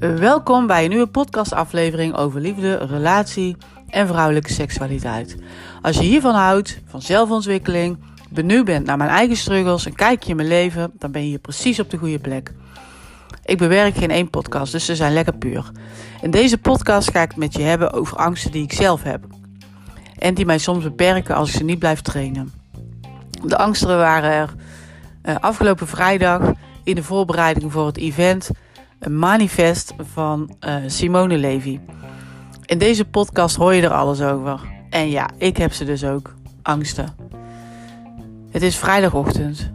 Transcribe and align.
Welkom 0.00 0.66
bij 0.66 0.84
een 0.84 0.90
nieuwe 0.90 1.06
podcastaflevering 1.06 2.14
over 2.14 2.40
liefde, 2.40 2.76
relatie 2.76 3.56
en 3.88 4.06
vrouwelijke 4.06 4.52
seksualiteit. 4.52 5.36
Als 5.82 5.96
je 5.96 6.02
hiervan 6.02 6.34
houdt, 6.34 6.80
van 6.86 7.02
zelfontwikkeling, 7.02 7.98
benieuwd 8.28 8.64
bent 8.64 8.86
naar 8.86 8.96
mijn 8.96 9.10
eigen 9.10 9.36
struggles, 9.36 9.84
een 9.84 9.94
kijkje 9.94 10.30
in 10.30 10.36
mijn 10.36 10.48
leven, 10.48 10.92
dan 10.98 11.12
ben 11.12 11.22
je 11.22 11.28
hier 11.28 11.38
precies 11.38 11.80
op 11.80 11.90
de 11.90 11.96
goede 11.96 12.18
plek. 12.18 12.52
Ik 13.44 13.58
bewerk 13.58 13.96
geen 13.96 14.10
één 14.10 14.30
podcast, 14.30 14.72
dus 14.72 14.84
ze 14.84 14.96
zijn 14.96 15.12
lekker 15.12 15.36
puur. 15.36 15.70
In 16.20 16.30
deze 16.30 16.58
podcast 16.58 17.10
ga 17.10 17.22
ik 17.22 17.28
het 17.28 17.38
met 17.38 17.54
je 17.54 17.62
hebben 17.62 17.92
over 17.92 18.16
angsten 18.16 18.50
die 18.50 18.62
ik 18.62 18.72
zelf 18.72 19.02
heb. 19.02 19.24
En 20.18 20.34
die 20.34 20.46
mij 20.46 20.58
soms 20.58 20.84
beperken 20.84 21.34
als 21.34 21.48
ik 21.48 21.56
ze 21.56 21.64
niet 21.64 21.78
blijf 21.78 22.00
trainen. 22.00 22.52
De 23.44 23.56
angsten 23.56 23.96
waren 23.96 24.30
er 24.30 24.54
uh, 25.24 25.36
afgelopen 25.40 25.86
vrijdag 25.86 26.52
in 26.84 26.94
de 26.94 27.02
voorbereiding 27.02 27.72
voor 27.72 27.86
het 27.86 27.96
event 27.96 28.50
een 29.00 29.18
manifest 29.18 29.92
van 29.98 30.56
uh, 30.66 30.74
Simone 30.86 31.38
Levy. 31.38 31.80
In 32.64 32.78
deze 32.78 33.04
podcast 33.04 33.56
hoor 33.56 33.74
je 33.74 33.82
er 33.82 33.92
alles 33.92 34.20
over. 34.20 34.60
En 34.90 35.10
ja, 35.10 35.30
ik 35.38 35.56
heb 35.56 35.72
ze 35.72 35.84
dus 35.84 36.04
ook. 36.04 36.34
Angsten. 36.62 37.14
Het 38.50 38.62
is 38.62 38.76
vrijdagochtend, 38.76 39.70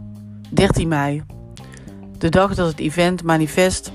13 0.50 0.88
mei. 0.88 1.22
De 2.18 2.28
dag 2.28 2.54
dat 2.54 2.68
het 2.68 2.78
event 2.78 3.22
manifest 3.22 3.92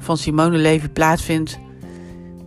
van 0.00 0.16
Simone 0.16 0.56
Levy 0.56 0.88
plaatsvindt 0.88 1.58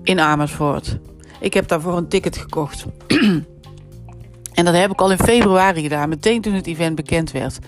in 0.04 0.20
Amersfoort. 0.20 0.98
Ik 1.40 1.54
heb 1.54 1.68
daarvoor 1.68 1.98
een 1.98 2.08
ticket 2.08 2.38
gekocht. 2.38 2.86
en 4.54 4.66
dat 4.66 4.76
heb 4.76 4.92
ik 4.92 5.02
al 5.02 5.12
in 5.12 5.18
februari 5.18 5.82
gedaan, 5.82 6.10
meteen 6.10 6.42
toen 6.42 6.54
het 6.54 6.68
event 6.68 6.96
bekend 6.96 7.32
werd. 7.32 7.60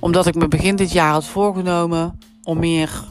Omdat 0.00 0.26
ik 0.26 0.34
me 0.34 0.48
begin 0.48 0.76
dit 0.76 0.92
jaar 0.92 1.12
had 1.12 1.24
voorgenomen 1.24 2.18
om 2.42 2.58
meer 2.58 3.04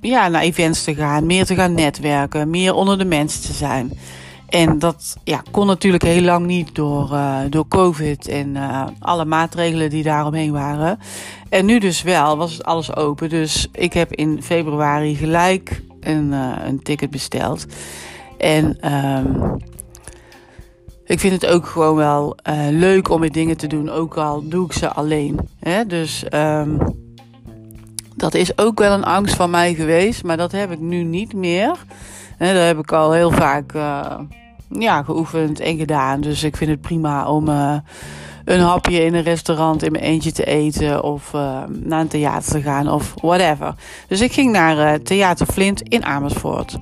ja, 0.00 0.28
naar 0.28 0.42
events 0.42 0.84
te 0.84 0.94
gaan, 0.94 1.26
meer 1.26 1.44
te 1.44 1.54
gaan 1.54 1.74
netwerken, 1.74 2.50
meer 2.50 2.74
onder 2.74 2.98
de 2.98 3.04
mensen 3.04 3.42
te 3.42 3.52
zijn. 3.52 3.92
En 4.48 4.78
dat 4.78 5.16
ja, 5.24 5.42
kon 5.50 5.66
natuurlijk 5.66 6.02
heel 6.02 6.22
lang 6.22 6.46
niet 6.46 6.74
door, 6.74 7.10
uh, 7.12 7.38
door 7.50 7.68
COVID 7.68 8.28
en 8.28 8.48
uh, 8.54 8.86
alle 8.98 9.24
maatregelen 9.24 9.90
die 9.90 10.02
daaromheen 10.02 10.52
waren. 10.52 10.98
En 11.48 11.66
nu 11.66 11.78
dus 11.78 12.02
wel, 12.02 12.36
was 12.36 12.62
alles 12.62 12.96
open. 12.96 13.28
Dus 13.28 13.68
ik 13.72 13.92
heb 13.92 14.12
in 14.12 14.42
februari 14.42 15.14
gelijk 15.14 15.82
een, 16.00 16.32
uh, 16.32 16.52
een 16.64 16.82
ticket 16.82 17.10
besteld. 17.10 17.66
En 18.38 18.92
um, 18.92 19.56
ik 21.04 21.20
vind 21.20 21.42
het 21.42 21.46
ook 21.46 21.66
gewoon 21.66 21.96
wel 21.96 22.36
leuk 22.70 23.10
om 23.10 23.20
met 23.20 23.32
dingen 23.32 23.56
te 23.56 23.66
doen, 23.66 23.90
ook 23.90 24.16
al 24.16 24.48
doe 24.48 24.64
ik 24.64 24.72
ze 24.72 24.92
alleen. 24.92 25.38
Hè? 25.58 25.86
Dus 25.86 26.24
um, 26.34 26.78
dat 28.18 28.34
is 28.34 28.58
ook 28.58 28.78
wel 28.78 28.92
een 28.92 29.04
angst 29.04 29.34
van 29.34 29.50
mij 29.50 29.74
geweest, 29.74 30.24
maar 30.24 30.36
dat 30.36 30.52
heb 30.52 30.70
ik 30.70 30.80
nu 30.80 31.02
niet 31.02 31.32
meer. 31.32 31.84
En 32.38 32.54
dat 32.54 32.64
heb 32.64 32.78
ik 32.78 32.92
al 32.92 33.12
heel 33.12 33.30
vaak 33.30 33.72
uh, 33.72 34.14
ja, 34.68 35.02
geoefend 35.02 35.60
en 35.60 35.76
gedaan. 35.76 36.20
Dus 36.20 36.42
ik 36.42 36.56
vind 36.56 36.70
het 36.70 36.80
prima 36.80 37.28
om 37.30 37.48
uh, 37.48 37.76
een 38.44 38.60
hapje 38.60 39.04
in 39.04 39.14
een 39.14 39.22
restaurant 39.22 39.82
in 39.82 39.92
mijn 39.92 40.04
eentje 40.04 40.32
te 40.32 40.44
eten. 40.44 41.02
Of 41.02 41.32
uh, 41.34 41.62
naar 41.68 42.00
een 42.00 42.08
theater 42.08 42.52
te 42.52 42.60
gaan 42.60 42.88
of 42.88 43.14
whatever. 43.20 43.74
Dus 44.08 44.20
ik 44.20 44.32
ging 44.32 44.52
naar 44.52 45.02
Theater 45.02 45.46
Flint 45.46 45.82
in 45.82 46.04
Amersfoort. 46.04 46.78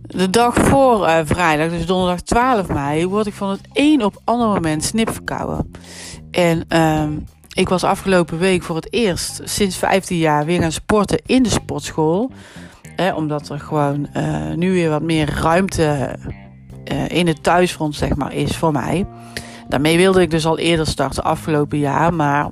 De 0.00 0.30
dag 0.30 0.54
voor 0.54 1.08
vrijdag, 1.24 1.70
dus 1.70 1.86
donderdag 1.86 2.20
12 2.20 2.68
mei, 2.68 3.06
word 3.06 3.26
ik 3.26 3.34
van 3.34 3.50
het 3.50 3.60
een 3.72 4.04
op 4.04 4.20
ander 4.24 4.46
moment 4.48 4.84
snipverkouden. 4.84 5.70
En 6.30 6.64
ehm, 6.68 7.12
ik 7.52 7.68
was 7.68 7.84
afgelopen 7.84 8.38
week 8.38 8.62
voor 8.62 8.76
het 8.76 8.92
eerst 8.92 9.40
sinds 9.44 9.76
15 9.76 10.16
jaar 10.16 10.44
weer 10.44 10.60
gaan 10.60 10.72
sporten 10.72 11.20
in 11.26 11.42
de 11.42 11.48
sportschool. 11.48 12.30
Eh, 12.96 13.16
omdat 13.16 13.48
er 13.48 13.60
gewoon 13.60 14.08
uh, 14.16 14.52
nu 14.54 14.72
weer 14.72 14.90
wat 14.90 15.02
meer 15.02 15.40
ruimte 15.40 16.16
uh, 16.92 17.08
in 17.08 17.26
het 17.26 17.42
thuisfront 17.42 17.94
zeg 17.94 18.16
maar, 18.16 18.34
is 18.34 18.56
voor 18.56 18.72
mij. 18.72 19.06
Daarmee 19.68 19.96
wilde 19.96 20.20
ik 20.20 20.30
dus 20.30 20.46
al 20.46 20.58
eerder 20.58 20.86
starten 20.86 21.24
afgelopen 21.24 21.78
jaar. 21.78 22.14
Maar 22.14 22.50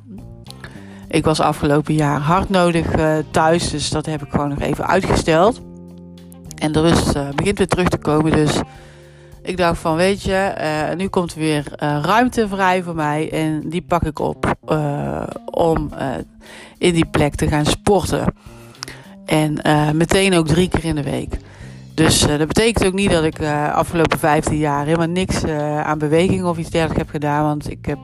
ik 1.09 1.25
was 1.25 1.41
afgelopen 1.41 1.95
jaar 1.95 2.21
hard 2.21 2.49
nodig 2.49 2.87
thuis. 3.31 3.71
Dus 3.71 3.91
dat 3.91 4.07
heb 4.07 4.23
ik 4.23 4.31
gewoon 4.31 4.49
nog 4.49 4.61
even 4.61 4.87
uitgesteld. 4.87 5.61
En 6.55 6.73
de 6.73 6.81
rust 6.81 7.35
begint 7.35 7.59
weer 7.59 7.69
terug 7.69 7.89
te 7.89 7.99
komen. 7.99 8.33
Dus 8.33 8.61
ik 9.43 9.57
dacht 9.57 9.81
van, 9.81 9.97
weet 9.97 10.23
je, 10.23 10.55
uh, 10.61 10.97
nu 10.97 11.09
komt 11.09 11.33
er 11.33 11.39
weer 11.39 11.65
uh, 11.83 11.99
ruimte 12.03 12.49
vrij 12.49 12.83
voor 12.83 12.95
mij. 12.95 13.31
En 13.33 13.69
die 13.69 13.83
pak 13.83 14.03
ik 14.03 14.19
op 14.19 14.55
uh, 14.69 15.23
om 15.45 15.91
in 16.79 16.95
die 16.95 17.07
plek 17.07 17.35
te 17.35 17.49
gaan 17.49 17.67
sporten. 17.67 18.35
En 19.27 19.61
meteen 19.97 20.35
ook 20.35 20.47
drie 20.47 20.69
keer 20.69 20.85
in 20.85 20.95
de 20.95 21.03
week. 21.03 21.37
Dus 21.95 22.21
dat 22.21 22.47
betekent 22.47 22.87
ook 22.87 22.93
niet 22.93 23.11
dat 23.11 23.25
ik 23.25 23.43
afgelopen 23.73 24.19
15 24.19 24.57
jaar 24.57 24.85
helemaal 24.85 25.07
niks 25.07 25.45
aan 25.85 25.99
beweging 25.99 26.45
of 26.45 26.59
iets 26.59 26.71
dergelijks 26.71 27.03
heb 27.03 27.11
gedaan. 27.11 27.45
Want 27.45 27.71
ik 27.71 27.87
heb, 27.87 27.99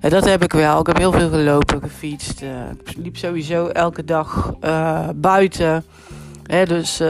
dat 0.00 0.24
heb 0.24 0.42
ik 0.42 0.52
wel. 0.52 0.80
Ik 0.80 0.86
heb 0.86 0.98
heel 0.98 1.12
veel 1.12 1.28
gelopen, 1.28 1.80
gefietst. 1.82 2.42
ik 2.84 2.96
liep 2.96 3.16
sowieso 3.16 3.66
elke 3.66 4.04
dag 4.04 4.52
buiten. 5.14 5.84
Hè, 6.46 6.64
dus 6.64 7.00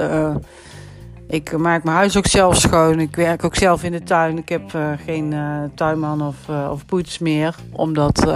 ik 1.28 1.58
maak 1.58 1.84
mijn 1.84 1.96
huis 1.96 2.16
ook 2.16 2.26
zelf 2.26 2.56
schoon. 2.56 3.00
Ik 3.00 3.16
werk 3.16 3.44
ook 3.44 3.54
zelf 3.54 3.82
in 3.82 3.92
de 3.92 4.02
tuin. 4.02 4.38
Ik 4.38 4.48
heb 4.48 4.72
uh, 4.72 4.90
geen 5.04 5.32
uh, 5.32 5.62
tuinman 5.74 6.22
of, 6.22 6.36
uh, 6.50 6.68
of 6.72 6.86
poets 6.86 7.18
meer. 7.18 7.54
Omdat, 7.72 8.32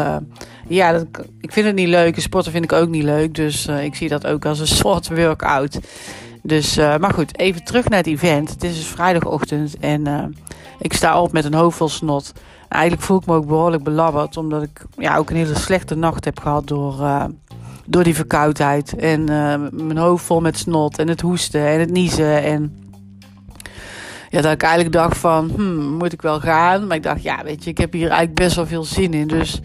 ja, 0.69 0.93
dat, 0.93 1.07
ik 1.41 1.53
vind 1.53 1.67
het 1.67 1.75
niet 1.75 1.89
leuk. 1.89 2.21
Sporten 2.21 2.53
vind 2.53 2.65
ik 2.65 2.73
ook 2.73 2.89
niet 2.89 3.03
leuk. 3.03 3.35
Dus 3.35 3.67
ik 3.67 3.95
zie 3.95 4.09
dat 4.09 4.27
ook 4.27 4.45
als 4.45 4.61
een 4.61 4.67
soort 4.83 5.09
workout. 5.09 5.79
Dus, 6.43 6.77
maar 6.77 7.13
goed, 7.15 7.39
even 7.39 7.65
terug 7.65 7.89
naar 7.89 7.99
het 7.99 8.07
event. 8.07 8.51
Het 8.51 8.65
is 8.65 8.75
dus 8.75 8.87
vrijdagochtend 8.87 9.79
en 9.79 10.35
ik 10.79 10.93
sta 10.93 11.21
op 11.21 11.33
met 11.33 11.45
een 11.45 11.55
hoofd 11.55 11.77
vol 11.77 11.89
snot. 11.89 12.33
Eigenlijk 12.69 13.03
voel 13.03 13.19
ik 13.19 13.27
me 13.27 13.35
ook 13.35 13.47
behoorlijk 13.47 13.83
belabberd. 13.83 14.37
Omdat 14.37 14.63
ik 14.63 14.85
ja, 14.97 15.17
ook 15.17 15.31
een 15.31 15.37
hele 15.37 15.55
slechte 15.55 15.95
nacht 15.95 16.25
heb 16.25 16.41
gehad 16.41 16.67
door 16.67 16.95
door 17.87 18.05
die 18.05 18.15
verkoudheid. 18.15 18.97
En 18.97 19.25
mijn 19.87 19.99
hoofd 19.99 20.25
vol 20.25 20.41
met 20.41 20.59
snot 20.59 20.99
en 20.99 21.09
het 21.09 21.21
hoesten 21.21 21.67
en 21.67 21.81
het 21.81 21.91
niezen. 21.91 22.43
En 22.43 22.82
ja, 24.33 24.41
dat 24.41 24.53
ik 24.53 24.63
eigenlijk 24.63 24.93
dacht 24.93 25.19
van, 25.19 25.51
hmm, 25.55 25.97
moet 25.97 26.13
ik 26.13 26.23
wel 26.23 26.41
gaan? 26.41 26.87
Maar 26.87 26.97
ik 26.97 27.03
dacht, 27.03 27.23
ja, 27.23 27.45
weet 27.45 27.65
je, 27.65 27.71
ik 27.71 27.79
heb 27.79 27.93
hier 27.93 28.09
eigenlijk 28.09 28.35
best 28.35 28.57
wel 28.57 28.67
veel 28.67 28.85
zin 28.85 29.15
in. 29.15 29.27
Dus 29.27 29.61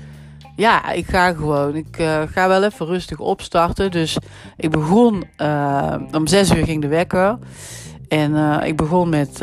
ja, 0.56 0.92
ik 0.92 1.08
ga 1.08 1.34
gewoon. 1.34 1.76
Ik 1.76 2.00
uh, 2.00 2.22
ga 2.32 2.48
wel 2.48 2.64
even 2.64 2.86
rustig 2.86 3.20
opstarten. 3.20 3.92
Dus 3.92 4.18
ik 4.58 4.70
begon, 4.70 5.24
uh, 5.42 5.96
om 6.12 6.28
zes 6.28 6.56
uur 6.56 6.64
ging 6.64 6.82
de 6.82 6.88
wekker. 6.88 7.38
En 8.08 8.32
uh, 8.32 8.58
ik 8.64 8.76
begon 8.76 9.10
met 9.10 9.38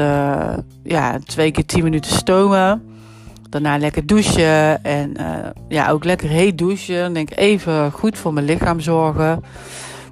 ja, 0.83 1.19
twee 1.27 1.51
keer 1.51 1.67
tien 1.67 1.83
minuten 1.83 2.13
stomen. 2.13 2.83
Daarna 3.51 3.79
lekker 3.79 4.07
douchen. 4.07 4.85
En 4.85 5.13
ja, 5.69 5.91
ook 5.91 6.05
lekker 6.05 6.29
heet 6.29 6.59
douchen. 6.59 7.03
Dan 7.03 7.13
denk 7.13 7.31
ik 7.31 7.39
even 7.39 7.93
goed 7.93 8.19
voor 8.19 8.33
mijn 8.33 8.47
lichaam 8.47 8.81
zorgen. 8.81 9.45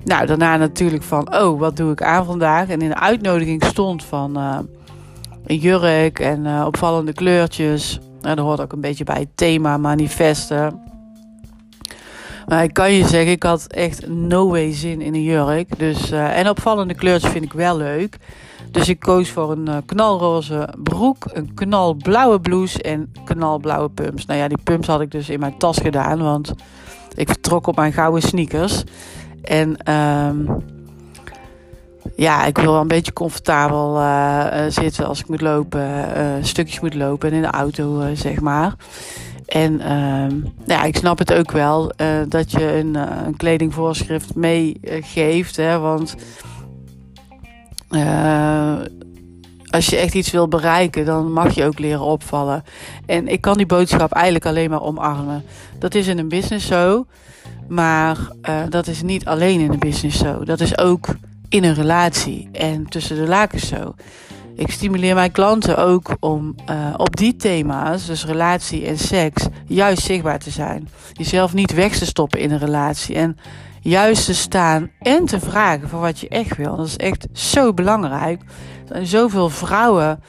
Nou, 0.05 0.27
daarna 0.27 0.57
natuurlijk 0.57 1.03
van, 1.03 1.35
oh, 1.35 1.59
wat 1.59 1.77
doe 1.77 1.93
ik 1.93 2.03
aan 2.03 2.25
vandaag? 2.25 2.69
En 2.69 2.81
in 2.81 2.89
de 2.89 2.99
uitnodiging 3.01 3.65
stond 3.65 4.05
van 4.05 4.37
jurk 5.57 6.19
en 6.19 6.45
uh, 6.45 6.65
opvallende 6.67 7.13
kleurtjes. 7.13 8.01
Nou, 8.21 8.37
dat 8.37 8.45
hoort 8.45 8.61
ook 8.61 8.73
een 8.73 8.81
beetje 8.81 9.05
bij 9.05 9.19
het 9.19 9.37
thema 9.37 9.77
manifesten. 9.77 10.81
Maar 12.47 12.63
ik 12.63 12.73
kan 12.73 12.93
je 12.93 13.07
zeggen, 13.07 13.33
ik 13.33 13.43
had 13.43 13.67
echt 13.67 14.09
no 14.09 14.49
way 14.49 14.73
zin 14.73 15.01
in 15.01 15.15
een 15.15 15.23
jurk. 15.23 15.79
Dus, 15.79 16.13
uh, 16.13 16.39
en 16.39 16.49
opvallende 16.49 16.95
kleurtjes 16.95 17.33
vind 17.33 17.45
ik 17.45 17.53
wel 17.53 17.77
leuk. 17.77 18.17
Dus 18.71 18.89
ik 18.89 18.99
koos 19.01 19.31
voor 19.31 19.51
een 19.53 19.69
uh, 19.69 19.77
knalroze 19.87 20.75
broek, 20.83 21.25
een 21.33 21.55
knalblauwe 21.55 22.41
blouse 22.41 22.83
en 22.83 23.13
knalblauwe 23.25 23.89
pumps. 23.89 24.27
Nou 24.27 24.39
ja, 24.39 24.49
die 24.49 24.59
pumps 24.65 24.87
had 24.87 25.01
ik 25.01 25.11
dus 25.11 25.29
in 25.29 25.41
mijn 25.41 25.59
tas 25.59 25.79
gedaan, 25.79 26.23
want 26.23 26.53
ik 27.15 27.29
vertrok 27.29 27.67
op 27.67 27.77
mijn 27.77 27.93
gouden 27.93 28.23
sneakers. 28.23 28.85
En 29.43 29.93
um, 29.93 30.63
ja, 32.17 32.45
ik 32.45 32.59
wil 32.59 32.73
wel 32.73 32.81
een 32.81 32.89
beetje 32.89 33.13
comfortabel 33.13 33.97
uh, 33.97 34.45
zitten 34.69 35.07
als 35.07 35.21
ik 35.21 35.29
moet 35.29 35.41
lopen, 35.41 36.09
uh, 36.17 36.25
stukjes 36.41 36.81
moet 36.81 36.95
lopen 36.95 37.31
en 37.31 37.37
in 37.37 37.43
de 37.43 37.49
auto, 37.49 38.15
zeg 38.15 38.41
maar. 38.41 38.75
En 39.47 39.81
ehm, 39.81 40.37
ja, 40.67 40.85
ik 40.85 40.97
snap 40.97 41.19
het 41.19 41.33
ook 41.33 41.53
wel 41.53 41.93
dat 42.29 42.51
je 42.51 42.77
een, 42.77 42.95
een 43.27 43.37
kledingvoorschrift 43.37 44.35
meegeeft, 44.35 45.57
want 45.57 46.15
als 49.71 49.87
je 49.87 49.97
echt 49.97 50.15
iets 50.15 50.31
wil 50.31 50.49
bereiken, 50.49 51.05
dan 51.05 51.33
mag 51.33 51.55
je 51.55 51.65
ook 51.65 51.79
leren 51.79 52.01
opvallen. 52.01 52.65
En 53.07 53.29
ik 53.29 53.41
kan 53.41 53.57
die 53.57 53.67
boodschap 53.67 54.13
eigenlijk 54.13 54.47
alleen 54.47 54.71
maar 54.71 54.83
omarmen. 54.83 55.45
Dat 55.79 55.95
is 55.95 56.07
in 56.07 56.19
een 56.19 56.29
business 56.29 56.67
zo, 56.67 57.07
maar 57.69 58.17
dat 58.69 58.87
is 58.87 59.03
niet 59.03 59.27
alleen 59.27 59.61
in 59.61 59.73
een 59.73 59.79
business 59.79 60.19
zo. 60.19 60.45
Dat 60.45 60.61
is 60.61 60.79
ook 60.79 61.07
in 61.53 61.65
een 61.65 61.75
relatie 61.75 62.49
en 62.53 62.87
tussen 62.87 63.17
de 63.17 63.29
lakens 63.29 63.69
zo. 63.69 63.95
Ik 64.57 64.71
stimuleer 64.71 65.15
mijn 65.15 65.33
klanten 65.33 65.79
ook 65.79 66.17
om 66.21 66.55
uh, 66.71 66.95
op 66.97 67.17
die 67.17 67.37
thema's, 67.37 68.07
dus 68.07 68.25
relatie 68.25 68.87
en 68.87 68.99
seks, 68.99 69.47
juist 69.67 70.03
zichtbaar 70.03 70.39
te 70.39 70.51
zijn. 70.51 70.89
Jezelf 71.13 71.53
niet 71.53 71.75
weg 71.75 71.97
te 71.97 72.07
stoppen 72.07 72.41
in 72.41 72.51
een 72.51 72.59
relatie. 72.59 73.15
En 73.15 73.37
juist 73.81 74.25
te 74.25 74.35
staan 74.35 74.91
en 75.01 75.25
te 75.25 75.41
vragen 75.41 75.89
voor 75.89 76.01
wat 76.01 76.19
je 76.19 76.29
echt 76.29 76.57
wil. 76.57 76.77
Dat 76.77 76.87
is 76.87 76.97
echt 76.97 77.27
zo 77.33 77.75
belangrijk. 77.75 78.41
Er 78.41 78.95
zijn 78.95 79.07
zoveel 79.07 79.49
vrouwen 79.49 80.21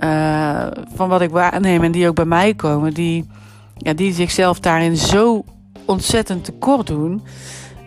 uh, 0.00 0.66
van 0.94 1.08
wat 1.08 1.20
ik 1.20 1.30
waarneem 1.30 1.82
en 1.82 1.92
die 1.92 2.08
ook 2.08 2.14
bij 2.14 2.24
mij 2.24 2.54
komen, 2.54 2.94
die, 2.94 3.26
ja, 3.76 3.92
die 3.92 4.12
zichzelf 4.12 4.60
daarin 4.60 4.96
zo 4.96 5.44
ontzettend 5.86 6.44
tekort 6.44 6.86
doen. 6.86 7.22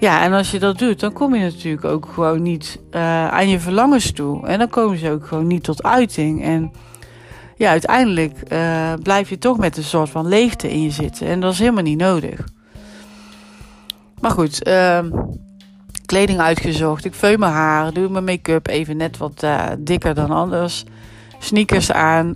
Ja, 0.03 0.23
en 0.23 0.33
als 0.33 0.51
je 0.51 0.59
dat 0.59 0.77
doet, 0.77 0.99
dan 0.99 1.13
kom 1.13 1.35
je 1.35 1.43
natuurlijk 1.43 1.85
ook 1.85 2.07
gewoon 2.13 2.41
niet 2.41 2.79
uh, 2.91 3.27
aan 3.27 3.49
je 3.49 3.59
verlangens 3.59 4.11
toe. 4.11 4.47
En 4.47 4.59
dan 4.59 4.69
komen 4.69 4.97
ze 4.97 5.11
ook 5.11 5.27
gewoon 5.27 5.47
niet 5.47 5.63
tot 5.63 5.83
uiting. 5.83 6.43
En 6.43 6.71
ja, 7.55 7.69
uiteindelijk 7.69 8.51
uh, 8.53 8.93
blijf 9.03 9.29
je 9.29 9.37
toch 9.37 9.57
met 9.57 9.77
een 9.77 9.83
soort 9.83 10.09
van 10.09 10.27
leegte 10.27 10.71
in 10.71 10.81
je 10.81 10.91
zitten. 10.91 11.27
En 11.27 11.39
dat 11.39 11.53
is 11.53 11.59
helemaal 11.59 11.83
niet 11.83 11.99
nodig. 11.99 12.47
Maar 14.19 14.31
goed, 14.31 14.67
uh, 14.67 14.99
kleding 16.05 16.39
uitgezocht. 16.39 17.05
Ik 17.05 17.13
veul 17.13 17.37
mijn 17.37 17.51
haar, 17.51 17.93
doe 17.93 18.09
mijn 18.09 18.23
make-up 18.23 18.67
even 18.67 18.97
net 18.97 19.17
wat 19.17 19.43
uh, 19.43 19.65
dikker 19.79 20.13
dan 20.13 20.31
anders. 20.31 20.83
Sneakers 21.39 21.91
aan, 21.91 22.33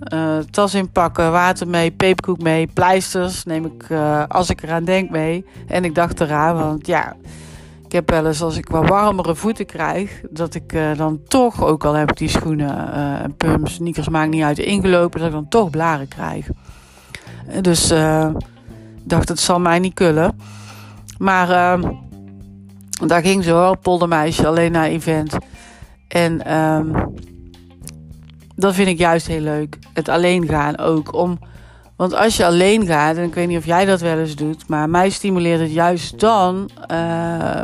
tas 0.50 0.74
inpakken, 0.74 1.32
water 1.32 1.68
mee, 1.68 1.90
peperkoek 1.90 2.42
mee, 2.42 2.66
pleisters 2.66 3.44
neem 3.44 3.64
ik 3.64 3.90
als 4.28 4.50
ik 4.50 4.62
eraan 4.62 4.84
denk 4.84 5.10
mee. 5.10 5.44
En 5.66 5.84
ik 5.84 5.94
dacht 5.94 6.20
eraan, 6.20 6.56
want 6.56 6.86
ja, 6.86 7.16
ik 7.88 7.94
heb 7.94 8.10
wel 8.10 8.26
eens 8.26 8.42
als 8.42 8.56
ik 8.56 8.68
wat 8.68 8.88
warmere 8.88 9.34
voeten 9.34 9.66
krijg, 9.66 10.20
dat 10.30 10.54
ik 10.54 10.72
uh, 10.72 10.96
dan 10.96 11.20
toch, 11.28 11.64
ook 11.64 11.84
al 11.84 11.94
heb 11.94 12.10
ik 12.10 12.16
die 12.16 12.28
schoenen 12.28 12.88
uh, 12.88 13.22
en 13.22 13.36
pumps, 13.36 13.74
sneakers 13.74 14.08
maakt 14.08 14.30
niet 14.30 14.42
uit, 14.42 14.58
ingelopen, 14.58 15.18
dat 15.18 15.28
ik 15.28 15.34
dan 15.34 15.48
toch 15.48 15.70
blaren 15.70 16.08
krijg. 16.08 16.48
Dus 17.60 17.92
uh, 17.92 18.30
dacht, 19.04 19.28
het 19.28 19.40
zal 19.40 19.60
mij 19.60 19.78
niet 19.78 19.94
kullen. 19.94 20.38
Maar 21.18 21.50
ehm, 21.50 21.92
daar 23.06 23.22
ging 23.22 23.44
ze 23.44 23.50
hoor, 23.50 23.76
poldermeisje, 23.76 24.46
alleen 24.46 24.72
naar 24.72 24.86
event. 24.86 25.36
En 26.08 26.54
um, 26.58 27.14
dat 28.54 28.74
vind 28.74 28.88
ik 28.88 28.98
juist 28.98 29.26
heel 29.26 29.40
leuk. 29.40 29.78
Het 29.92 30.08
alleen 30.08 30.48
gaan 30.48 30.78
ook. 30.78 31.14
Om, 31.14 31.38
want 31.98 32.14
als 32.14 32.36
je 32.36 32.46
alleen 32.46 32.86
gaat, 32.86 33.16
en 33.16 33.24
ik 33.24 33.34
weet 33.34 33.48
niet 33.48 33.58
of 33.58 33.64
jij 33.64 33.84
dat 33.84 34.00
wel 34.00 34.18
eens 34.18 34.36
doet, 34.36 34.68
maar 34.68 34.90
mij 34.90 35.10
stimuleert 35.10 35.60
het 35.60 35.72
juist 35.72 36.20
dan 36.20 36.70
uh, 36.90 37.62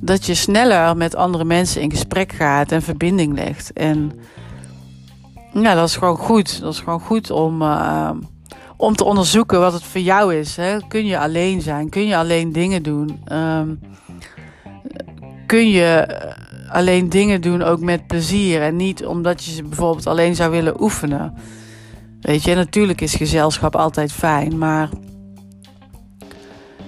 dat 0.00 0.26
je 0.26 0.34
sneller 0.34 0.96
met 0.96 1.14
andere 1.14 1.44
mensen 1.44 1.82
in 1.82 1.90
gesprek 1.90 2.32
gaat 2.32 2.72
en 2.72 2.82
verbinding 2.82 3.34
legt. 3.34 3.72
En 3.72 4.12
ja, 5.52 5.74
dat 5.74 5.88
is 5.88 5.96
gewoon 5.96 6.16
goed. 6.16 6.60
Dat 6.60 6.72
is 6.72 6.80
gewoon 6.80 7.00
goed 7.00 7.30
om, 7.30 7.62
uh, 7.62 8.10
om 8.76 8.96
te 8.96 9.04
onderzoeken 9.04 9.60
wat 9.60 9.72
het 9.72 9.82
voor 9.82 10.00
jou 10.00 10.34
is. 10.34 10.56
Hè? 10.56 10.76
Kun 10.88 11.06
je 11.06 11.18
alleen 11.18 11.60
zijn? 11.60 11.88
Kun 11.88 12.06
je 12.06 12.16
alleen 12.16 12.52
dingen 12.52 12.82
doen? 12.82 13.22
Um, 13.32 13.80
kun 15.46 15.68
je 15.68 16.06
alleen 16.68 17.08
dingen 17.08 17.40
doen 17.40 17.62
ook 17.62 17.80
met 17.80 18.06
plezier 18.06 18.62
en 18.62 18.76
niet 18.76 19.06
omdat 19.06 19.44
je 19.44 19.50
ze 19.50 19.62
bijvoorbeeld 19.62 20.06
alleen 20.06 20.34
zou 20.34 20.50
willen 20.50 20.82
oefenen? 20.82 21.34
Weet 22.22 22.42
je, 22.42 22.54
natuurlijk 22.54 23.00
is 23.00 23.14
gezelschap 23.14 23.76
altijd 23.76 24.12
fijn, 24.12 24.58
maar 24.58 24.88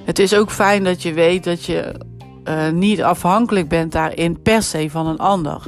het 0.04 0.18
is 0.18 0.34
ook 0.34 0.50
fijn 0.50 0.84
dat 0.84 1.02
je 1.02 1.12
weet 1.12 1.44
dat 1.44 1.64
je 1.64 2.00
uh, 2.44 2.70
niet 2.70 3.02
afhankelijk 3.02 3.68
bent 3.68 3.92
daarin 3.92 4.42
per 4.42 4.62
se 4.62 4.90
van 4.90 5.06
een 5.06 5.18
ander. 5.18 5.62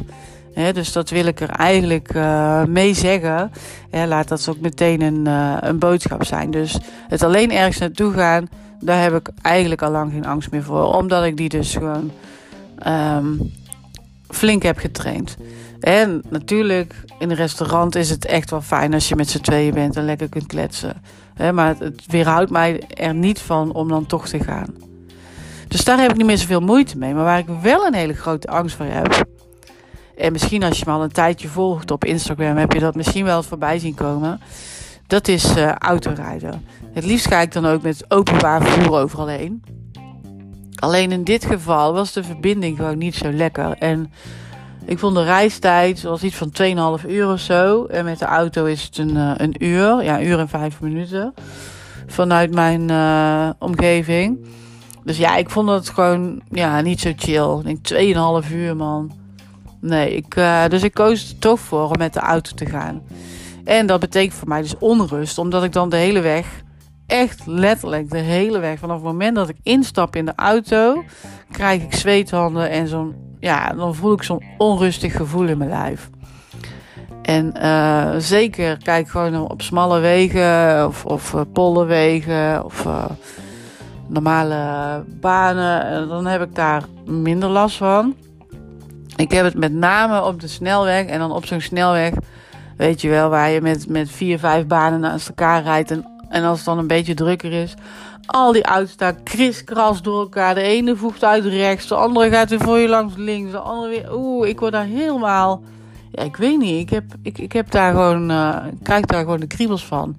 Dus 0.72 0.92
dat 0.92 1.10
wil 1.10 1.26
ik 1.26 1.40
er 1.40 1.50
eigenlijk 1.50 2.14
uh, 2.14 2.64
mee 2.64 2.94
zeggen. 2.94 3.50
Laat 3.90 4.28
dat 4.28 4.48
ook 4.48 4.60
meteen 4.60 5.00
een, 5.00 5.24
uh, 5.26 5.56
een 5.60 5.78
boodschap 5.78 6.24
zijn. 6.24 6.50
Dus 6.50 6.78
het 7.08 7.22
alleen 7.22 7.52
ergens 7.52 7.78
naartoe 7.78 8.12
gaan, 8.12 8.48
daar 8.80 9.02
heb 9.02 9.14
ik 9.14 9.30
eigenlijk 9.42 9.82
al 9.82 9.90
lang 9.90 10.12
geen 10.12 10.26
angst 10.26 10.50
meer 10.50 10.62
voor. 10.62 10.94
Omdat 10.94 11.24
ik 11.24 11.36
die 11.36 11.48
dus 11.48 11.72
gewoon 11.72 12.10
um, 12.86 13.52
flink 14.28 14.62
heb 14.62 14.78
getraind. 14.78 15.36
En 15.80 16.22
natuurlijk, 16.28 17.04
in 17.18 17.30
een 17.30 17.36
restaurant 17.36 17.94
is 17.94 18.10
het 18.10 18.24
echt 18.24 18.50
wel 18.50 18.62
fijn 18.62 18.94
als 18.94 19.08
je 19.08 19.16
met 19.16 19.30
z'n 19.30 19.40
tweeën 19.40 19.74
bent 19.74 19.96
en 19.96 20.04
lekker 20.04 20.28
kunt 20.28 20.46
kletsen. 20.46 21.02
maar 21.52 21.76
het 21.78 22.02
weerhoudt 22.06 22.50
mij 22.50 22.82
er 22.88 23.14
niet 23.14 23.40
van 23.40 23.72
om 23.72 23.88
dan 23.88 24.06
toch 24.06 24.28
te 24.28 24.38
gaan. 24.44 24.74
Dus 25.68 25.84
daar 25.84 25.98
heb 26.00 26.10
ik 26.10 26.16
niet 26.16 26.26
meer 26.26 26.38
zoveel 26.38 26.60
moeite 26.60 26.98
mee. 26.98 27.14
Maar 27.14 27.24
waar 27.24 27.38
ik 27.38 27.46
wel 27.62 27.86
een 27.86 27.94
hele 27.94 28.14
grote 28.14 28.48
angst 28.48 28.76
voor 28.76 28.86
heb. 28.86 29.26
En 30.16 30.32
misschien 30.32 30.62
als 30.62 30.78
je 30.78 30.84
me 30.86 30.92
al 30.92 31.02
een 31.02 31.12
tijdje 31.12 31.48
volgt 31.48 31.90
op 31.90 32.04
Instagram, 32.04 32.56
heb 32.56 32.72
je 32.72 32.80
dat 32.80 32.94
misschien 32.94 33.24
wel 33.24 33.42
voorbij 33.42 33.78
zien 33.78 33.94
komen. 33.94 34.40
Dat 35.06 35.28
is 35.28 35.56
uh, 35.56 35.72
autorijden. 35.72 36.64
Het 36.92 37.04
liefst 37.04 37.26
ga 37.26 37.40
ik 37.40 37.52
dan 37.52 37.66
ook 37.66 37.82
met 37.82 38.04
openbaar 38.08 38.62
vervoer 38.62 38.98
overal 38.98 39.26
heen. 39.26 39.62
Alleen 40.74 41.12
in 41.12 41.24
dit 41.24 41.44
geval 41.44 41.92
was 41.92 42.12
de 42.12 42.24
verbinding 42.24 42.76
gewoon 42.76 42.98
niet 42.98 43.14
zo 43.14 43.32
lekker. 43.32 43.76
En 43.78 44.12
ik 44.86 44.98
vond 44.98 45.14
de 45.14 45.24
reistijd 45.24 46.02
was 46.02 46.22
iets 46.22 46.36
van 46.36 46.52
2,5 47.00 47.06
uur 47.08 47.32
of 47.32 47.40
zo. 47.40 47.84
En 47.84 48.04
met 48.04 48.18
de 48.18 48.24
auto 48.24 48.64
is 48.64 48.82
het 48.82 48.98
een, 48.98 49.16
uh, 49.16 49.32
een 49.36 49.64
uur. 49.64 50.02
Ja, 50.02 50.18
een 50.18 50.26
uur 50.26 50.38
en 50.38 50.48
vijf 50.48 50.80
minuten. 50.80 51.34
Vanuit 52.06 52.54
mijn 52.54 52.90
uh, 52.90 53.50
omgeving. 53.58 54.46
Dus 55.04 55.16
ja, 55.16 55.36
ik 55.36 55.50
vond 55.50 55.68
het 55.68 55.88
gewoon 55.88 56.42
ja, 56.50 56.80
niet 56.80 57.00
zo 57.00 57.12
chill. 57.16 57.58
Ik 57.64 57.88
denk 57.88 58.44
2,5 58.44 58.52
uur, 58.52 58.76
man. 58.76 59.12
Nee, 59.80 60.16
ik, 60.16 60.36
uh, 60.36 60.66
dus 60.68 60.82
ik 60.82 60.94
koos 60.94 61.30
er 61.30 61.38
toch 61.38 61.60
voor 61.60 61.88
om 61.88 61.98
met 61.98 62.12
de 62.12 62.20
auto 62.20 62.54
te 62.54 62.66
gaan. 62.66 63.02
En 63.64 63.86
dat 63.86 64.00
betekent 64.00 64.34
voor 64.34 64.48
mij 64.48 64.62
dus 64.62 64.78
onrust, 64.78 65.38
omdat 65.38 65.64
ik 65.64 65.72
dan 65.72 65.88
de 65.88 65.96
hele 65.96 66.20
weg, 66.20 66.62
echt 67.06 67.46
letterlijk 67.46 68.10
de 68.10 68.18
hele 68.18 68.58
weg, 68.58 68.78
vanaf 68.78 68.96
het 68.96 69.04
moment 69.04 69.36
dat 69.36 69.48
ik 69.48 69.56
instap 69.62 70.16
in 70.16 70.24
de 70.24 70.32
auto, 70.36 71.04
krijg 71.50 71.82
ik 71.82 71.94
zweethanden 71.94 72.70
en 72.70 72.88
zo'n, 72.88 73.14
ja, 73.40 73.72
dan 73.72 73.94
voel 73.94 74.12
ik 74.12 74.22
zo'n 74.22 74.42
onrustig 74.58 75.16
gevoel 75.16 75.46
in 75.46 75.58
mijn 75.58 75.70
lijf. 75.70 76.10
En 77.22 77.54
uh, 77.62 78.10
zeker 78.18 78.82
kijk 78.82 79.08
gewoon 79.08 79.50
op 79.50 79.62
smalle 79.62 79.98
wegen 79.98 80.86
of, 80.86 81.04
of 81.04 81.32
uh, 81.32 81.40
pollenwegen 81.52 82.64
of 82.64 82.84
uh, 82.84 83.04
normale 84.08 85.04
banen, 85.20 86.08
dan 86.08 86.26
heb 86.26 86.42
ik 86.42 86.54
daar 86.54 86.82
minder 87.04 87.48
last 87.48 87.76
van. 87.76 88.14
Ik 89.16 89.30
heb 89.30 89.44
het 89.44 89.54
met 89.54 89.72
name 89.72 90.24
op 90.24 90.40
de 90.40 90.48
snelweg 90.48 91.06
en 91.06 91.18
dan 91.18 91.32
op 91.32 91.46
zo'n 91.46 91.60
snelweg, 91.60 92.12
weet 92.76 93.00
je 93.00 93.08
wel, 93.08 93.28
waar 93.28 93.50
je 93.50 93.60
met, 93.60 93.88
met 93.88 94.10
vier, 94.10 94.38
vijf 94.38 94.66
banen 94.66 95.00
naast 95.00 95.28
elkaar 95.28 95.62
rijdt. 95.62 95.90
En, 95.90 96.06
en 96.28 96.44
als 96.44 96.56
het 96.56 96.66
dan 96.66 96.78
een 96.78 96.86
beetje 96.86 97.14
drukker 97.14 97.52
is, 97.52 97.74
al 98.26 98.52
die 98.52 98.64
auto's 98.64 99.12
kriskras 99.22 100.02
door 100.02 100.20
elkaar. 100.20 100.54
De 100.54 100.60
ene 100.60 100.96
voegt 100.96 101.24
uit 101.24 101.44
rechts, 101.44 101.88
de 101.88 101.94
andere 101.94 102.30
gaat 102.30 102.50
weer 102.50 102.60
voor 102.60 102.78
je 102.78 102.88
langs 102.88 103.14
links, 103.16 103.50
de 103.50 103.58
andere 103.58 103.88
weer. 103.88 104.14
Oeh, 104.14 104.48
ik 104.48 104.60
word 104.60 104.72
daar 104.72 104.84
helemaal. 104.84 105.62
Ja, 106.12 106.22
ik 106.22 106.36
weet 106.36 106.58
niet. 106.58 106.80
Ik 106.80 106.90
heb, 106.90 107.04
ik, 107.22 107.38
ik 107.38 107.52
heb 107.52 107.70
daar 107.70 107.90
gewoon, 107.90 108.30
uh, 108.30 108.56
krijg 108.82 109.04
daar 109.04 109.20
gewoon 109.20 109.40
de 109.40 109.46
kriebels 109.46 109.84
van. 109.84 110.16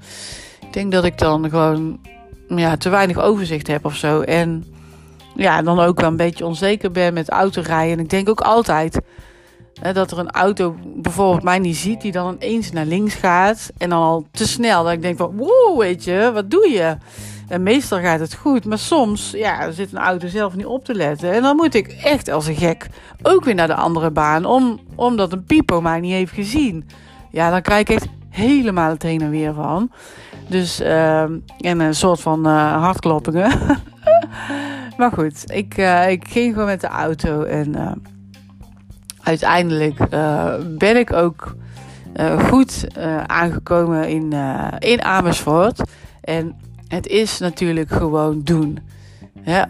Ik 0.61 0.73
denk 0.73 0.91
dat 0.91 1.03
ik 1.03 1.17
dan 1.17 1.49
gewoon 1.49 1.99
ja, 2.47 2.77
te 2.77 2.89
weinig 2.89 3.19
overzicht 3.19 3.67
heb 3.67 3.85
of 3.85 3.95
zo. 3.95 4.21
En 4.21 4.65
ja, 5.35 5.61
dan 5.61 5.79
ook 5.79 5.99
wel 5.99 6.09
een 6.09 6.17
beetje 6.17 6.45
onzeker 6.45 6.91
ben 6.91 7.13
met 7.13 7.29
autorijden. 7.29 7.97
En 7.97 8.03
ik 8.03 8.09
denk 8.09 8.29
ook 8.29 8.41
altijd 8.41 8.99
hè, 9.81 9.93
dat 9.93 10.11
er 10.11 10.19
een 10.19 10.31
auto 10.31 10.75
bijvoorbeeld 10.95 11.43
mij 11.43 11.59
niet 11.59 11.77
ziet, 11.77 12.01
die 12.01 12.11
dan 12.11 12.35
ineens 12.39 12.71
naar 12.71 12.85
links 12.85 13.13
gaat. 13.13 13.71
En 13.77 13.89
dan 13.89 14.01
al 14.01 14.27
te 14.31 14.47
snel. 14.47 14.83
Dat 14.83 14.93
ik 14.93 15.01
denk 15.01 15.17
van, 15.17 15.49
weet 15.77 16.03
je, 16.03 16.31
wat 16.33 16.51
doe 16.51 16.69
je? 16.69 16.97
En 17.47 17.63
meestal 17.63 17.99
gaat 17.99 18.19
het 18.19 18.33
goed, 18.33 18.65
maar 18.65 18.79
soms 18.79 19.31
ja, 19.31 19.71
zit 19.71 19.91
een 19.91 19.97
auto 19.97 20.27
zelf 20.27 20.55
niet 20.55 20.65
op 20.65 20.85
te 20.85 20.95
letten. 20.95 21.31
En 21.31 21.41
dan 21.41 21.55
moet 21.55 21.73
ik 21.73 21.87
echt 21.87 22.29
als 22.29 22.47
een 22.47 22.55
gek 22.55 22.87
ook 23.21 23.45
weer 23.45 23.55
naar 23.55 23.67
de 23.67 23.75
andere 23.75 24.11
baan, 24.11 24.45
om, 24.45 24.79
omdat 24.95 25.31
een 25.31 25.43
pipo 25.43 25.81
mij 25.81 25.99
niet 25.99 26.11
heeft 26.11 26.33
gezien. 26.33 26.85
Ja, 27.31 27.49
dan 27.49 27.61
krijg 27.61 27.81
ik 27.81 27.89
echt 27.89 28.07
helemaal 28.29 28.89
het 28.89 29.03
heen 29.03 29.21
en 29.21 29.29
weer 29.29 29.53
van. 29.53 29.91
Dus, 30.47 30.81
uh, 30.81 31.21
en 31.21 31.79
een 31.79 31.95
soort 31.95 32.21
van 32.21 32.47
uh, 32.47 32.81
hartkloppingen. 32.81 33.51
maar 34.97 35.11
goed, 35.11 35.51
ik, 35.51 35.77
uh, 35.77 36.09
ik 36.09 36.27
ging 36.27 36.53
gewoon 36.53 36.67
met 36.67 36.81
de 36.81 36.87
auto 36.87 37.43
en 37.43 37.75
uh, 37.75 37.91
uiteindelijk 39.23 40.09
ben 40.77 40.97
ik 40.97 41.13
ook 41.13 41.55
goed 42.49 42.87
aangekomen 43.25 44.09
in, 44.09 44.33
in 44.79 45.03
Amersfoort. 45.03 45.81
En 46.21 46.55
het 46.87 47.07
is 47.07 47.39
natuurlijk 47.39 47.89
gewoon 47.89 48.41
doen. 48.43 48.79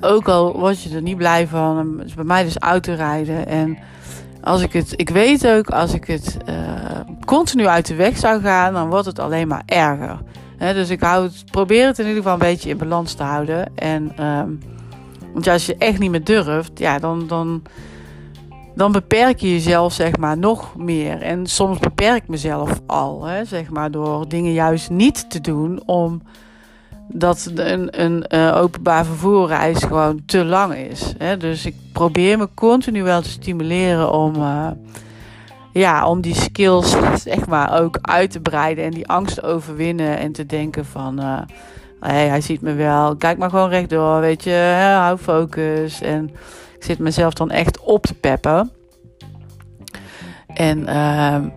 ook 0.01 0.27
al 0.27 0.59
word 0.59 0.81
je 0.81 0.95
er 0.95 1.01
niet 1.01 1.17
blij 1.17 1.47
van. 1.47 2.03
Is 2.03 2.13
bij 2.13 2.23
mij 2.23 2.43
dus 2.43 2.57
autorijden. 2.57 3.47
En 3.47 3.77
als 4.41 4.61
ik 4.61 4.73
het, 4.73 4.93
ik 4.95 5.09
weet 5.09 5.47
ook, 5.47 5.69
als 5.69 5.93
ik 5.93 6.07
het 6.07 6.37
continu 7.25 7.67
uit 7.67 7.85
de 7.87 7.95
weg 7.95 8.17
zou 8.17 8.41
gaan, 8.41 8.73
dan 8.73 8.89
wordt 8.89 9.05
het 9.05 9.19
alleen 9.19 9.47
maar 9.47 9.63
erger. 9.65 10.19
Dus 10.57 10.89
ik 10.89 11.01
hou 11.01 11.23
het, 11.23 11.43
probeer 11.51 11.85
het 11.85 11.99
in 11.99 12.05
ieder 12.05 12.21
geval 12.21 12.33
een 12.33 12.53
beetje 12.53 12.69
in 12.69 12.77
balans 12.77 13.13
te 13.13 13.23
houden. 13.23 13.75
En, 13.75 14.25
um, 14.25 14.59
want 15.33 15.45
ja, 15.45 15.53
als 15.53 15.65
je 15.65 15.75
echt 15.77 15.99
niet 15.99 16.11
meer 16.11 16.23
durft, 16.23 16.79
ja, 16.79 16.99
dan, 16.99 17.27
dan, 17.27 17.61
dan 18.75 18.91
beperk 18.91 19.39
je 19.39 19.51
jezelf 19.51 19.93
zeg 19.93 20.17
maar 20.17 20.37
nog 20.37 20.75
meer. 20.75 21.21
En 21.21 21.45
soms 21.45 21.79
beperk 21.79 22.23
ik 22.23 22.27
mezelf 22.27 22.79
al, 22.85 23.25
hè, 23.25 23.45
zeg 23.45 23.69
maar, 23.69 23.91
door 23.91 24.27
dingen 24.27 24.53
juist 24.53 24.89
niet 24.89 25.29
te 25.29 25.41
doen 25.41 25.81
om 25.85 26.21
dat 27.07 27.51
een, 27.55 28.03
een 28.03 28.25
uh, 28.29 28.57
openbaar 28.61 29.05
vervoerreis 29.05 29.83
gewoon 29.83 30.21
te 30.25 30.45
lang 30.45 30.75
is. 30.75 31.13
Hè? 31.17 31.37
Dus 31.37 31.65
ik 31.65 31.75
probeer 31.91 32.37
me 32.37 32.49
continu 32.53 33.03
wel 33.03 33.21
te 33.21 33.29
stimuleren 33.29 34.11
om, 34.11 34.35
uh, 34.35 34.67
ja, 35.73 36.07
om 36.07 36.21
die 36.21 36.35
skills 36.35 36.95
zeg 37.23 37.47
maar 37.47 37.81
ook 37.81 37.97
uit 38.01 38.31
te 38.31 38.39
breiden 38.39 38.83
en 38.83 38.91
die 38.91 39.07
angst 39.07 39.35
te 39.35 39.41
overwinnen 39.41 40.17
en 40.17 40.31
te 40.31 40.45
denken 40.45 40.85
van. 40.85 41.19
Uh, 41.19 41.39
hey, 41.99 42.27
hij 42.27 42.41
ziet 42.41 42.61
me 42.61 42.73
wel, 42.73 43.15
kijk 43.15 43.37
maar 43.37 43.49
gewoon 43.49 43.69
rechtdoor, 43.69 44.19
weet 44.19 44.43
je, 44.43 44.87
hou 44.99 45.17
focus. 45.17 46.01
En 46.01 46.29
ik 46.75 46.83
zit 46.83 46.99
mezelf 46.99 47.33
dan 47.33 47.51
echt 47.51 47.79
op 47.79 48.05
te 48.05 48.13
peppen. 48.13 48.71
En, 50.53 50.83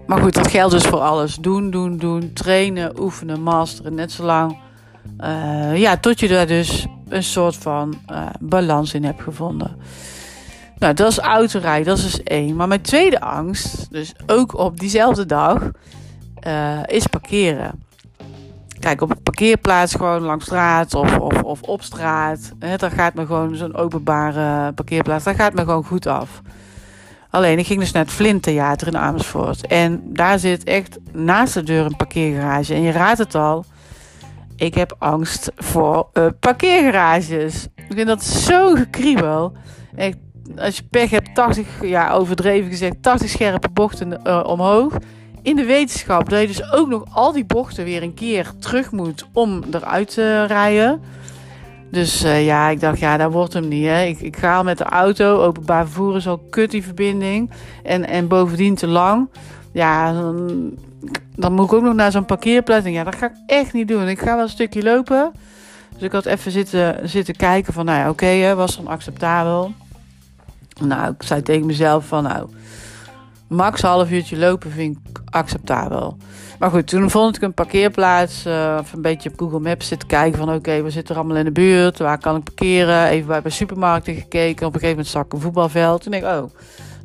maar 0.06 0.20
goed, 0.20 0.34
dat 0.34 0.50
geldt 0.50 0.72
dus 0.72 0.86
voor 0.86 0.98
alles. 0.98 1.36
Doen, 1.36 1.70
doen, 1.70 1.96
doen. 1.96 2.32
Trainen, 2.32 3.00
oefenen, 3.00 3.42
masteren. 3.42 3.94
Net 3.94 4.12
zo 4.12 4.24
lang. 4.24 4.56
Uh, 5.20 5.76
ja, 5.76 5.96
tot 5.96 6.20
je 6.20 6.28
daar 6.28 6.46
dus 6.46 6.86
een 7.08 7.22
soort 7.22 7.56
van 7.56 7.94
uh, 8.10 8.26
balans 8.40 8.94
in 8.94 9.04
hebt 9.04 9.22
gevonden. 9.22 9.76
Nou, 10.78 10.94
dat 10.94 11.10
is 11.10 11.18
autorijden, 11.18 11.86
dat 11.86 11.98
is 11.98 12.04
dus 12.04 12.22
één. 12.22 12.56
Maar 12.56 12.68
mijn 12.68 12.80
tweede 12.80 13.20
angst, 13.20 13.86
dus 13.90 14.12
ook 14.26 14.58
op 14.58 14.80
diezelfde 14.80 15.26
dag, 15.26 15.70
uh, 16.46 16.78
is 16.86 17.06
parkeren. 17.06 17.82
Kijk, 18.78 19.00
op 19.00 19.10
een 19.10 19.22
parkeerplaats, 19.22 19.94
gewoon 19.94 20.22
langs 20.22 20.44
straat 20.44 20.94
of, 20.94 21.18
of, 21.18 21.42
of 21.42 21.62
op 21.62 21.82
straat. 21.82 22.52
Daar 22.76 22.90
gaat 22.90 23.14
me 23.14 23.26
gewoon 23.26 23.56
zo'n 23.56 23.74
openbare 23.74 24.72
parkeerplaats, 24.72 25.24
daar 25.24 25.34
gaat 25.34 25.54
me 25.54 25.60
gewoon 25.60 25.84
goed 25.84 26.06
af. 26.06 26.40
Alleen, 27.30 27.58
ik 27.58 27.66
ging 27.66 27.80
dus 27.80 27.92
naar 27.92 28.04
het 28.04 28.12
Flint 28.12 28.42
Theater 28.42 28.86
in 28.86 28.98
Amersfoort. 28.98 29.66
En 29.66 30.02
daar 30.04 30.38
zit 30.38 30.64
echt 30.64 30.98
naast 31.12 31.54
de 31.54 31.62
deur 31.62 31.84
een 31.84 31.96
parkeergarage. 31.96 32.74
En 32.74 32.82
je 32.82 32.90
raadt 32.90 33.18
het 33.18 33.34
al, 33.34 33.64
ik 34.60 34.74
heb 34.74 34.96
angst 34.98 35.52
voor 35.56 36.08
uh, 36.12 36.26
parkeergarages. 36.40 37.66
Ik 37.74 37.94
vind 37.94 38.06
dat 38.06 38.24
zo 38.24 38.74
gekriebel. 38.74 39.52
Als 40.56 40.76
je 40.76 40.82
pech 40.90 41.10
hebt, 41.10 41.34
80, 41.34 41.66
ja 41.82 42.12
overdreven 42.12 42.70
gezegd, 42.70 43.02
80 43.02 43.28
scherpe 43.28 43.68
bochten 43.68 44.20
uh, 44.24 44.44
omhoog. 44.46 44.96
In 45.42 45.56
de 45.56 45.64
wetenschap 45.64 46.28
dat 46.28 46.40
je 46.40 46.46
dus 46.46 46.72
ook 46.72 46.88
nog 46.88 47.04
al 47.12 47.32
die 47.32 47.44
bochten 47.44 47.84
weer 47.84 48.02
een 48.02 48.14
keer 48.14 48.52
terug 48.58 48.90
moet 48.90 49.26
om 49.32 49.62
eruit 49.70 50.14
te 50.14 50.44
rijden. 50.44 51.00
Dus 51.90 52.24
uh, 52.24 52.44
ja, 52.44 52.68
ik 52.68 52.80
dacht, 52.80 52.98
ja, 52.98 53.16
dat 53.16 53.32
wordt 53.32 53.52
hem 53.52 53.68
niet. 53.68 53.86
Hè. 53.86 54.02
Ik, 54.02 54.20
ik 54.20 54.36
ga 54.36 54.62
met 54.62 54.78
de 54.78 54.84
auto. 54.84 55.42
Openbaar 55.42 55.84
vervoer 55.84 56.16
is 56.16 56.28
al 56.28 56.38
kut, 56.50 56.70
die 56.70 56.84
verbinding. 56.84 57.50
En, 57.82 58.08
en 58.08 58.28
bovendien 58.28 58.74
te 58.74 58.86
lang. 58.86 59.28
Ja, 59.72 60.12
dan, 60.12 60.72
dan 61.36 61.52
moet 61.52 61.66
ik 61.66 61.72
ook 61.72 61.82
nog 61.82 61.94
naar 61.94 62.10
zo'n 62.10 62.24
parkeerplaats. 62.24 62.86
Ja, 62.86 63.04
dat 63.04 63.14
ga 63.14 63.26
ik 63.26 63.36
echt 63.46 63.72
niet 63.72 63.88
doen. 63.88 64.08
Ik 64.08 64.18
ga 64.18 64.34
wel 64.34 64.42
een 64.42 64.48
stukje 64.48 64.82
lopen. 64.82 65.32
Dus 65.92 66.02
ik 66.02 66.12
had 66.12 66.26
even 66.26 66.52
zitten, 66.52 67.08
zitten 67.08 67.36
kijken 67.36 67.72
van, 67.72 67.84
nou 67.84 67.98
ja, 67.98 68.08
oké, 68.08 68.24
okay, 68.24 68.54
was 68.54 68.76
dan 68.76 68.86
acceptabel? 68.86 69.72
Nou, 70.80 71.12
ik 71.12 71.22
zei 71.22 71.42
tegen 71.42 71.66
mezelf 71.66 72.06
van, 72.06 72.22
nou, 72.22 72.48
max 73.46 73.82
een 73.82 73.88
half 73.88 74.10
uurtje 74.10 74.38
lopen 74.38 74.70
vind 74.70 74.96
ik 74.96 75.20
acceptabel. 75.24 76.16
Maar 76.58 76.70
goed, 76.70 76.86
toen 76.86 77.10
vond 77.10 77.36
ik 77.36 77.42
een 77.42 77.54
parkeerplaats. 77.54 78.46
Uh, 78.46 78.76
of 78.80 78.92
een 78.92 79.02
beetje 79.02 79.30
op 79.30 79.38
Google 79.38 79.60
Maps 79.60 79.88
zitten 79.88 80.08
kijken 80.08 80.38
van... 80.38 80.54
oké, 80.54 80.82
we 80.82 80.90
zitten 80.90 81.14
er 81.14 81.20
allemaal 81.20 81.38
in 81.38 81.44
de 81.44 81.52
buurt? 81.52 81.98
Waar 81.98 82.18
kan 82.18 82.36
ik 82.36 82.44
parkeren? 82.44 83.06
Even 83.06 83.26
bij, 83.26 83.42
bij 83.42 83.50
supermarkten 83.50 84.14
gekeken. 84.14 84.66
Op 84.66 84.74
een 84.74 84.80
gegeven 84.80 84.88
moment 84.88 85.06
zag 85.06 85.24
ik 85.24 85.32
een 85.32 85.40
voetbalveld. 85.40 86.02
Toen 86.02 86.12
denk 86.12 86.24
ik, 86.24 86.30
oh, 86.30 86.50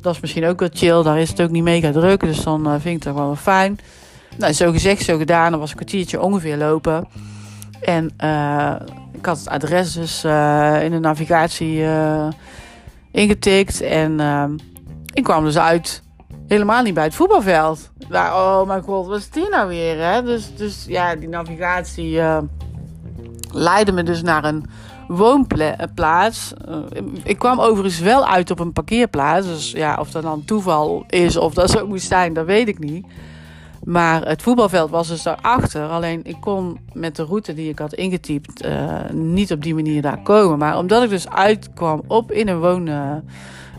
dat 0.06 0.14
is 0.14 0.20
misschien 0.20 0.46
ook 0.46 0.60
wel 0.60 0.68
chill. 0.72 1.02
Daar 1.02 1.18
is 1.18 1.28
het 1.28 1.42
ook 1.42 1.50
niet 1.50 1.62
mega 1.62 1.92
druk. 1.92 2.20
Dus 2.20 2.42
dan 2.42 2.66
uh, 2.66 2.74
vind 2.78 2.96
ik 2.96 3.02
het 3.02 3.14
wel 3.14 3.36
fijn. 3.36 3.78
Nou, 4.38 4.52
zo 4.52 4.72
gezegd, 4.72 5.02
zo 5.02 5.18
gedaan. 5.18 5.50
Dan 5.50 5.60
was 5.60 5.70
een 5.70 5.76
kwartiertje 5.76 6.20
ongeveer 6.20 6.56
lopen. 6.56 7.08
En 7.80 8.10
uh, 8.24 8.74
ik 9.12 9.26
had 9.26 9.38
het 9.38 9.48
adres 9.48 9.92
dus 9.92 10.24
in 10.82 10.90
de 10.90 10.98
navigatie 11.00 11.84
ingetikt. 13.10 13.80
En 13.80 14.20
ik 15.12 15.22
kwam 15.22 15.44
dus 15.44 15.58
uit 15.58 16.02
helemaal 16.46 16.82
niet 16.82 16.94
bij 16.94 17.04
het 17.04 17.14
voetbalveld. 17.14 17.90
Nou, 18.08 18.60
oh 18.62 18.66
mijn 18.66 18.82
god, 18.82 19.06
wat 19.06 19.18
is 19.18 19.30
die 19.30 19.48
nou 19.48 19.68
weer? 19.68 20.04
Hè? 20.04 20.22
Dus, 20.22 20.56
dus 20.56 20.84
ja, 20.88 21.14
die 21.14 21.28
navigatie 21.28 22.20
leidde 23.50 23.92
me 23.92 24.02
dus 24.02 24.22
naar 24.22 24.44
een 24.44 24.66
woonplaats. 25.08 26.52
Uh, 26.68 26.76
ik 27.24 27.38
kwam 27.38 27.60
overigens 27.60 28.00
wel 28.00 28.26
uit 28.26 28.50
op 28.50 28.60
een 28.60 28.72
parkeerplaats. 28.72 29.46
Dus 29.46 29.70
ja, 29.70 29.96
of 30.00 30.10
dat 30.10 30.22
dan 30.22 30.44
toeval 30.44 31.04
is 31.08 31.36
of 31.36 31.54
dat 31.54 31.70
zo 31.70 31.86
moest 31.86 32.06
zijn, 32.06 32.32
dat 32.32 32.46
weet 32.46 32.68
ik 32.68 32.78
niet. 32.78 33.06
Maar 33.84 34.28
het 34.28 34.42
voetbalveld 34.42 34.90
was 34.90 35.08
dus 35.08 35.22
daarachter. 35.22 35.88
Alleen 35.88 36.20
ik 36.24 36.36
kon 36.40 36.78
met 36.92 37.16
de 37.16 37.24
route 37.24 37.54
die 37.54 37.68
ik 37.68 37.78
had 37.78 37.94
ingetypt 37.94 38.64
uh, 38.64 39.10
niet 39.12 39.52
op 39.52 39.62
die 39.62 39.74
manier 39.74 40.02
daar 40.02 40.22
komen. 40.22 40.58
Maar 40.58 40.78
omdat 40.78 41.02
ik 41.02 41.08
dus 41.08 41.28
uitkwam 41.28 42.02
op 42.06 42.32
in 42.32 42.48
een 42.48 42.60
woon 42.60 42.88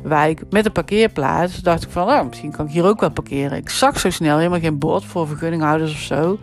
wijk 0.03 0.41
met 0.49 0.65
een 0.65 0.71
parkeerplaats. 0.71 1.61
Dacht 1.61 1.83
ik 1.83 1.89
van, 1.89 2.07
nou, 2.07 2.27
misschien 2.27 2.51
kan 2.51 2.65
ik 2.65 2.71
hier 2.71 2.85
ook 2.85 2.99
wel 2.99 3.11
parkeren. 3.11 3.57
Ik 3.57 3.69
zag 3.69 3.99
zo 3.99 4.09
snel 4.09 4.37
helemaal 4.37 4.59
geen 4.59 4.77
bord 4.77 5.05
voor 5.05 5.27
vergunninghouders 5.27 5.91
of 5.91 5.99
zo. 5.99 6.39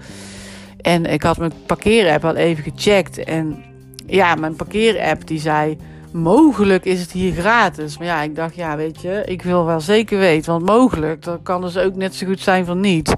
En 0.81 1.07
ik 1.07 1.23
had 1.23 1.39
mijn 1.39 1.53
parkeerapp 1.67 2.25
al 2.25 2.35
even 2.35 2.73
gecheckt. 2.73 3.25
En 3.25 3.65
ja, 4.07 4.35
mijn 4.35 4.57
parkeerapp 4.57 5.27
die 5.27 5.41
zei, 5.41 5.77
mogelijk 6.13 6.85
is 6.85 7.01
het 7.01 7.13
hier 7.13 7.33
gratis. 7.33 7.99
Maar 7.99 8.07
ja, 8.07 8.23
ik 8.23 8.37
dacht, 8.37 8.55
ja, 8.55 8.77
weet 8.77 9.01
je, 9.01 9.23
ik 9.27 9.43
wil 9.43 9.65
wel 9.65 9.81
zeker 9.81 10.19
weten. 10.19 10.53
Want 10.53 10.67
mogelijk, 10.67 11.23
dat 11.23 11.39
kan 11.43 11.61
dus 11.61 11.77
ook 11.77 11.95
net 11.95 12.15
zo 12.15 12.27
goed 12.27 12.41
zijn 12.41 12.65
van 12.65 12.81
niet. 12.81 13.15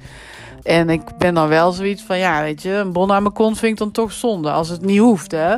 En 0.62 0.90
ik 0.90 1.02
ben 1.18 1.34
dan 1.34 1.48
wel 1.48 1.72
zoiets 1.72 2.02
van, 2.02 2.18
ja, 2.18 2.42
weet 2.42 2.62
je, 2.62 2.72
een 2.72 2.92
bon 2.92 3.12
aan 3.12 3.22
mijn 3.22 3.34
kont 3.34 3.58
vind 3.58 3.72
ik 3.72 3.78
dan 3.78 3.90
toch 3.90 4.12
zonde. 4.12 4.50
Als 4.50 4.68
het 4.68 4.84
niet 4.84 4.98
hoeft, 4.98 5.30
hè 5.30 5.56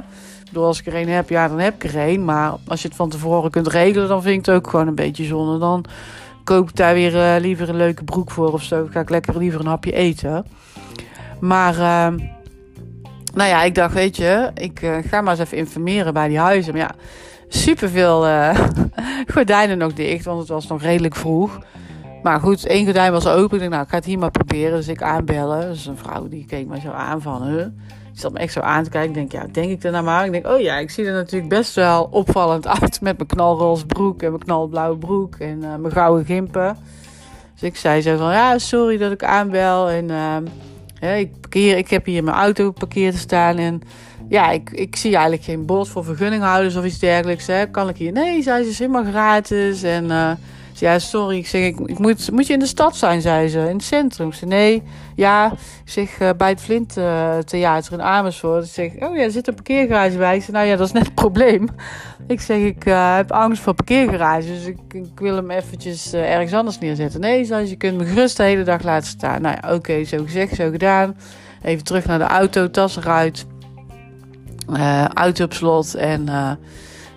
bedoel, 0.49 0.67
als 0.67 0.81
ik 0.81 0.87
er 0.87 0.95
een 0.95 1.09
heb, 1.09 1.29
ja, 1.29 1.49
dan 1.49 1.59
heb 1.59 1.85
ik 1.85 1.93
er 1.93 2.09
een. 2.09 2.25
Maar 2.25 2.55
als 2.67 2.83
je 2.83 2.89
het 2.89 2.97
van 2.97 3.09
tevoren 3.09 3.51
kunt 3.51 3.67
regelen, 3.67 4.09
dan 4.09 4.23
vind 4.23 4.39
ik 4.39 4.47
het 4.47 4.55
ook 4.55 4.71
gewoon 4.71 4.87
een 4.87 4.95
beetje 4.95 5.25
zonde. 5.25 5.59
Dan 5.59 5.85
koop 6.45 6.69
ik 6.69 6.77
daar 6.77 6.95
weer 6.95 7.15
uh, 7.15 7.41
liever 7.41 7.69
een 7.69 7.77
leuke 7.77 8.05
broek 8.05 8.31
voor 8.31 8.53
of 8.53 8.63
zo. 8.63 8.87
Ga 8.91 9.01
ik 9.01 9.11
lekker 9.11 9.39
liever 9.39 9.61
een 9.61 9.67
hapje 9.67 9.93
eten. 9.93 10.47
Maar, 11.41 11.79
uh, 11.79 12.25
nou 13.35 13.49
ja, 13.49 13.63
ik 13.63 13.75
dacht, 13.75 13.95
weet 13.95 14.17
je, 14.17 14.51
ik 14.55 14.83
uh, 14.83 14.97
ga 15.09 15.21
maar 15.21 15.33
eens 15.33 15.43
even 15.43 15.59
informeren 15.59 16.13
bij 16.13 16.29
die 16.29 16.39
huizen. 16.39 16.73
Maar 16.73 16.83
ja, 16.83 16.95
superveel 17.49 18.27
uh, 18.27 18.59
gordijnen 19.35 19.79
nog 19.79 19.93
dicht, 19.93 20.25
want 20.25 20.39
het 20.39 20.49
was 20.49 20.67
nog 20.67 20.83
redelijk 20.83 21.15
vroeg. 21.15 21.59
Maar 22.23 22.41
goed, 22.41 22.67
één 22.67 22.85
gordijn 22.85 23.13
was 23.13 23.27
open. 23.27 23.55
Ik 23.55 23.59
dacht, 23.59 23.71
nou, 23.71 23.83
ik 23.83 23.89
ga 23.89 23.97
het 23.97 24.05
hier 24.05 24.19
maar 24.19 24.31
proberen. 24.31 24.77
Dus 24.77 24.89
ik 24.89 25.03
aanbellen. 25.03 25.69
Dus 25.69 25.87
een 25.87 25.97
vrouw 25.97 26.29
die 26.29 26.45
keek 26.45 26.67
mij 26.67 26.81
zo 26.81 26.91
aan 26.91 27.23
van, 27.23 27.43
huh? 27.43 27.67
Ik 28.13 28.25
zat 28.25 28.33
me 28.33 28.39
echt 28.39 28.53
zo 28.53 28.61
aan 28.61 28.85
te 28.85 28.91
kijken. 28.91 29.09
Ik 29.09 29.15
denk, 29.15 29.33
ja, 29.33 29.53
denk 29.53 29.71
ik 29.71 29.83
er 29.83 29.91
nou 29.91 30.05
maar? 30.05 30.25
Ik 30.25 30.33
denk, 30.33 30.47
oh 30.47 30.61
ja, 30.61 30.77
ik 30.79 30.91
zie 30.91 31.07
er 31.07 31.13
natuurlijk 31.13 31.51
best 31.51 31.75
wel 31.75 32.09
opvallend 32.11 32.67
uit. 32.81 33.01
Met 33.01 33.17
mijn 33.17 33.29
knalroze 33.29 33.87
broek 33.87 34.23
en 34.23 34.31
mijn 34.31 34.43
knalblauwe 34.43 34.99
broek 34.99 35.37
en 35.37 35.59
uh, 35.59 35.75
mijn 35.75 35.93
gouden 35.93 36.25
gimpen. 36.25 36.77
Dus 37.53 37.63
ik 37.63 37.77
zei 37.77 38.01
zo 38.01 38.17
van, 38.17 38.33
ja, 38.33 38.59
sorry 38.59 38.97
dat 38.97 39.13
ik 39.13 39.25
aanbel. 39.25 39.91
En 39.91 40.11
ik, 41.01 41.41
parkeer, 41.41 41.77
ik 41.77 41.91
heb 41.91 42.05
hier 42.05 42.25
mijn 42.25 42.37
auto 42.37 42.67
geparkeerd 42.67 43.15
te 43.15 43.21
staan. 43.21 43.57
En 43.57 43.83
ja, 44.29 44.51
ik, 44.51 44.71
ik 44.71 44.97
zie 44.97 45.13
eigenlijk 45.13 45.45
geen 45.45 45.67
bord 45.67 45.89
voor 45.89 46.05
vergunninghouders 46.05 46.77
of 46.77 46.85
iets 46.85 46.99
dergelijks. 46.99 47.47
Hè. 47.47 47.67
Kan 47.67 47.89
ik 47.89 47.97
hier? 47.97 48.13
Nee, 48.13 48.43
ze, 48.43 48.67
is 48.69 48.79
helemaal 48.79 49.05
gratis. 49.05 49.83
En... 49.83 50.05
Uh, 50.05 50.31
ja, 50.81 50.99
sorry. 50.99 51.37
Ik 51.37 51.47
zeg, 51.47 51.65
ik, 51.65 51.99
moet, 51.99 52.31
moet 52.31 52.47
je 52.47 52.53
in 52.53 52.59
de 52.59 52.67
stad 52.67 52.97
zijn, 52.97 53.21
zei 53.21 53.49
ze. 53.49 53.59
In 53.59 53.77
het 53.77 53.83
centrum. 53.83 54.29
Ik 54.29 54.47
nee. 54.47 54.83
Ja, 55.15 55.53
ik 55.85 55.91
zeg, 55.91 56.21
uh, 56.21 56.31
bij 56.37 56.49
het 56.49 56.61
Flint 56.61 56.97
uh, 56.97 57.39
Theater 57.39 57.93
in 57.93 58.03
Amersfoort. 58.03 58.65
Ik 58.65 58.71
zeg, 58.71 58.93
oh 58.93 59.17
ja, 59.17 59.23
er 59.23 59.31
zit 59.31 59.49
een 59.49 59.55
parkeergarage 59.55 60.17
bij. 60.17 60.41
Zeg, 60.41 60.49
nou 60.49 60.67
ja, 60.67 60.77
dat 60.77 60.87
is 60.87 60.93
net 60.93 61.05
het 61.05 61.15
probleem. 61.15 61.69
Ik 62.27 62.41
zeg, 62.41 62.59
ik 62.59 62.87
uh, 62.87 63.17
heb 63.17 63.33
angst 63.33 63.63
voor 63.63 63.75
parkeergarages. 63.75 64.47
Dus 64.47 64.67
ik, 64.67 64.79
ik 64.93 65.19
wil 65.21 65.37
hem 65.37 65.51
eventjes 65.51 66.13
ergens 66.13 66.53
anders 66.53 66.79
neerzetten. 66.79 67.21
Nee, 67.21 67.45
zei 67.45 67.65
ze, 67.65 67.71
je 67.71 67.77
kunt 67.77 67.99
me 67.99 68.05
gerust 68.05 68.37
de 68.37 68.43
hele 68.43 68.65
dag 68.65 68.83
laten 68.83 69.09
staan. 69.09 69.43
Nou 69.43 69.57
ja, 69.61 69.75
oké, 69.75 70.05
zo 70.05 70.23
gezegd, 70.25 70.55
zo 70.55 70.71
gedaan. 70.71 71.17
Even 71.63 71.85
terug 71.85 72.07
naar 72.07 72.19
de 72.19 72.25
auto, 72.25 72.71
tas 72.71 72.97
eruit. 72.97 73.47
auto 75.15 75.45
op 75.45 75.53
slot 75.53 75.95
en 75.95 76.29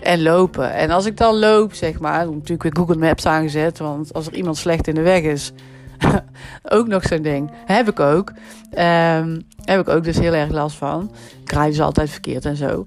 en 0.02 0.22
lopen. 0.22 0.74
En 0.74 0.90
als 0.90 1.06
ik 1.06 1.18
dan 1.18 1.40
loop, 1.40 1.74
zeg 1.74 2.00
maar, 2.00 2.32
natuurlijk 2.32 2.64
weer 2.64 2.76
Google 2.76 2.96
Maps 2.96 3.26
aangezet, 3.26 3.80
want 3.80 4.14
als 4.14 4.28
er 4.28 4.34
iemand 4.34 4.58
slecht 4.58 4.88
in 4.88 4.96
de 4.96 5.02
weg 5.02 5.22
is, 5.22 5.52
ook 6.76 6.88
nog 6.88 7.04
zo'n 7.04 7.22
ding. 7.22 7.52
Heb 7.66 7.90
ik 7.90 8.00
ook. 8.00 8.32
Um, 8.80 9.42
heb 9.64 9.80
ik 9.80 9.90
ook 9.90 10.04
dus 10.04 10.20
heel 10.20 10.34
erg 10.34 10.52
last 10.52 10.78
van. 10.78 11.12
Ik 11.44 11.52
rijd 11.52 11.70
dus 11.70 11.82
altijd 11.82 12.10
verkeerd 12.10 12.46
en 12.46 12.56
zo. 12.56 12.86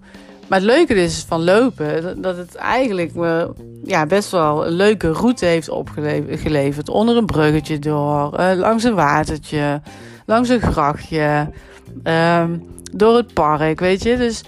Maar 0.48 0.58
het 0.58 0.68
leuke 0.68 0.94
is 0.94 1.24
van 1.28 1.44
lopen, 1.44 2.22
dat 2.22 2.36
het 2.36 2.54
eigenlijk 2.54 3.14
me 3.14 3.52
ja, 3.84 4.06
best 4.06 4.30
wel 4.30 4.66
een 4.66 4.72
leuke 4.72 5.12
route 5.12 5.44
heeft 5.44 5.68
opgeleverd. 5.68 6.88
Onder 6.88 7.16
een 7.16 7.26
bruggetje 7.26 7.78
door, 7.78 8.40
uh, 8.40 8.52
langs 8.54 8.84
een 8.84 8.94
watertje, 8.94 9.82
langs 10.26 10.48
een 10.48 10.60
grachtje, 10.60 11.50
um, 12.04 12.62
door 12.92 13.16
het 13.16 13.32
park, 13.32 13.80
weet 13.80 14.02
je. 14.02 14.16
Dus 14.16 14.44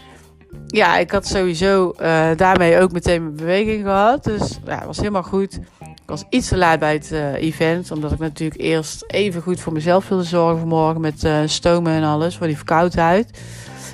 ja, 0.67 0.99
ik 0.99 1.11
had 1.11 1.27
sowieso 1.27 1.95
uh, 2.01 2.29
daarmee 2.37 2.81
ook 2.81 2.93
meteen 2.93 3.23
mijn 3.23 3.37
beweging 3.37 3.83
gehad. 3.83 4.25
Dus 4.25 4.59
ja, 4.65 4.75
het 4.75 4.87
was 4.87 4.97
helemaal 4.97 5.23
goed. 5.23 5.55
Ik 5.81 6.13
was 6.13 6.25
iets 6.31 6.49
te 6.49 6.57
laat 6.57 6.79
bij 6.79 6.93
het 6.93 7.11
uh, 7.13 7.35
event. 7.35 7.91
Omdat 7.91 8.13
ik 8.13 8.19
natuurlijk 8.19 8.61
eerst 8.61 9.05
even 9.07 9.43
goed 9.43 9.61
voor 9.61 9.73
mezelf 9.73 10.09
wilde 10.09 10.25
zorgen 10.25 10.59
vanmorgen. 10.59 11.01
Met 11.01 11.25
uh, 11.25 11.39
stomen 11.45 11.93
en 11.93 12.03
alles, 12.03 12.37
voor 12.37 12.47
die 12.47 12.57
verkoudheid. 12.57 13.39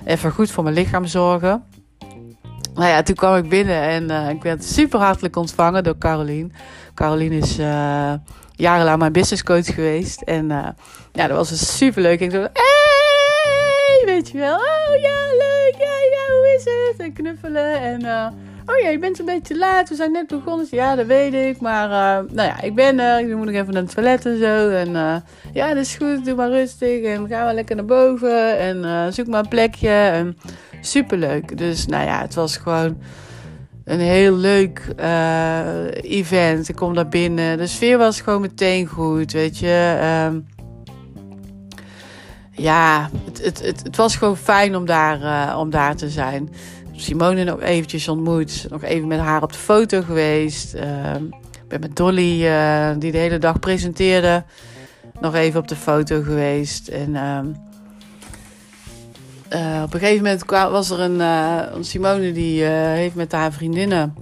even 0.05 0.31
goed 0.33 0.51
voor 0.51 0.63
mijn 0.63 0.75
lichaam 0.75 1.07
zorgen. 1.07 1.65
Nou 2.75 2.89
ja, 2.89 3.03
toen 3.03 3.15
kwam 3.15 3.37
ik 3.37 3.49
binnen 3.49 3.83
en 3.83 4.31
ik 4.31 4.43
werd 4.43 4.65
super 4.65 5.01
hartelijk 5.01 5.37
ontvangen 5.37 5.85
door 5.85 5.99
Carolien. 5.99 6.53
Carolien 6.95 7.33
is 7.33 7.57
jarenlang 8.57 8.99
mijn 8.99 9.13
businesscoach 9.13 9.75
geweest. 9.75 10.23
En 10.23 10.49
ja, 11.13 11.27
dat 11.27 11.37
was 11.37 11.49
dus 11.49 11.77
super 11.77 12.03
leuk. 12.03 12.21
Ik 12.21 12.31
dacht, 12.31 12.51
hey, 12.53 14.15
weet 14.15 14.29
je 14.29 14.39
wel. 14.39 14.55
Oh 14.55 15.01
ja, 15.03 15.27
leuk. 15.39 15.62
Is? 16.67 16.97
En 16.97 17.13
knuffelen. 17.13 17.81
En 17.81 18.01
oh 18.67 18.79
ja, 18.83 18.89
je 18.89 18.99
bent 18.99 19.19
een 19.19 19.25
beetje 19.25 19.59
laat. 19.59 19.89
We 19.89 19.95
zijn 19.95 20.13
net 20.13 20.27
begonnen. 20.27 20.67
Ja, 20.71 20.95
dat 20.95 21.07
weet 21.07 21.35
ik. 21.35 21.61
Maar 21.61 21.89
nou 22.31 22.49
ja, 22.49 22.61
ik 22.61 22.75
ben 22.75 23.01
er. 23.01 23.21
Ik 23.21 23.37
moet 23.37 23.47
nog 23.47 23.55
even 23.55 23.73
naar 23.73 23.83
het 23.83 23.95
toilet 23.95 24.27
en 24.27 24.39
zo. 24.39 24.71
En 24.71 25.23
ja, 25.53 25.69
dat 25.69 25.77
is 25.77 25.95
goed. 25.95 26.25
Doe 26.25 26.35
maar 26.35 26.51
rustig. 26.51 27.03
En 27.03 27.29
gaan 27.29 27.47
we 27.47 27.55
lekker 27.55 27.77
naar 27.77 27.85
boven. 27.85 28.59
En 28.59 29.13
zoek 29.13 29.27
maar 29.27 29.43
een 29.43 29.49
plekje. 29.49 29.89
En, 29.89 30.37
superleuk. 30.85 31.59
Dus 31.59 31.87
nou 31.87 32.05
ja, 32.05 32.21
het 32.21 32.35
was 32.35 32.57
gewoon 32.57 32.99
een 33.85 34.01
heel 34.01 34.37
leuk 34.37 34.95
event. 36.03 36.69
Ik 36.69 36.77
kom 36.77 36.95
daar 36.95 37.09
binnen. 37.09 37.59
De 37.59 37.67
sfeer 37.67 37.99
was 37.99 38.21
gewoon 38.21 38.41
meteen 38.41 38.87
goed, 38.87 39.33
weet 39.33 39.59
je. 39.59 39.99
Um, 40.31 40.47
ja, 42.53 43.11
het, 43.25 43.45
het, 43.45 43.63
het, 43.65 43.83
het, 43.83 43.97
was 43.97 44.17
gewoon 44.17 44.37
fijn 44.37 44.77
om 44.77 44.87
daar, 44.87 45.21
uh, 45.21 45.59
om 45.59 45.71
daar 45.71 45.97
te 45.97 46.11
zijn. 46.11 46.51
Simone 46.93 47.45
nog 47.45 47.61
eventjes 47.61 48.09
ontmoet. 48.09 48.67
Nog 48.71 48.83
even 48.83 49.09
met 49.09 49.19
haar 49.19 49.43
op 49.43 49.53
de 49.53 49.59
foto 49.59 50.03
geweest. 50.03 50.75
Uh, 50.75 50.83
ben 51.69 51.81
met 51.81 51.97
Dolly, 51.97 52.45
uh, 52.45 52.91
die 52.99 53.13
de 53.13 53.19
hele 53.19 53.39
dag 53.39 53.59
presenteerde. 53.59 54.45
Nog 55.21 55.35
even 55.35 55.61
op 55.61 55.69
de 55.69 55.77
foto 55.77 56.23
geweest. 56.23 56.89
En... 56.89 57.11
Uh, 57.11 57.39
uh, 59.51 59.83
op 59.83 59.95
een 59.95 60.01
gegeven 60.01 60.23
moment 60.23 60.45
was 60.51 60.91
er 60.91 61.01
een, 61.01 61.85
Simone 61.85 62.33
die 62.33 62.63
heeft 62.65 63.15
met 63.15 63.33
haar 63.33 63.53
vriendinnen 63.53 64.15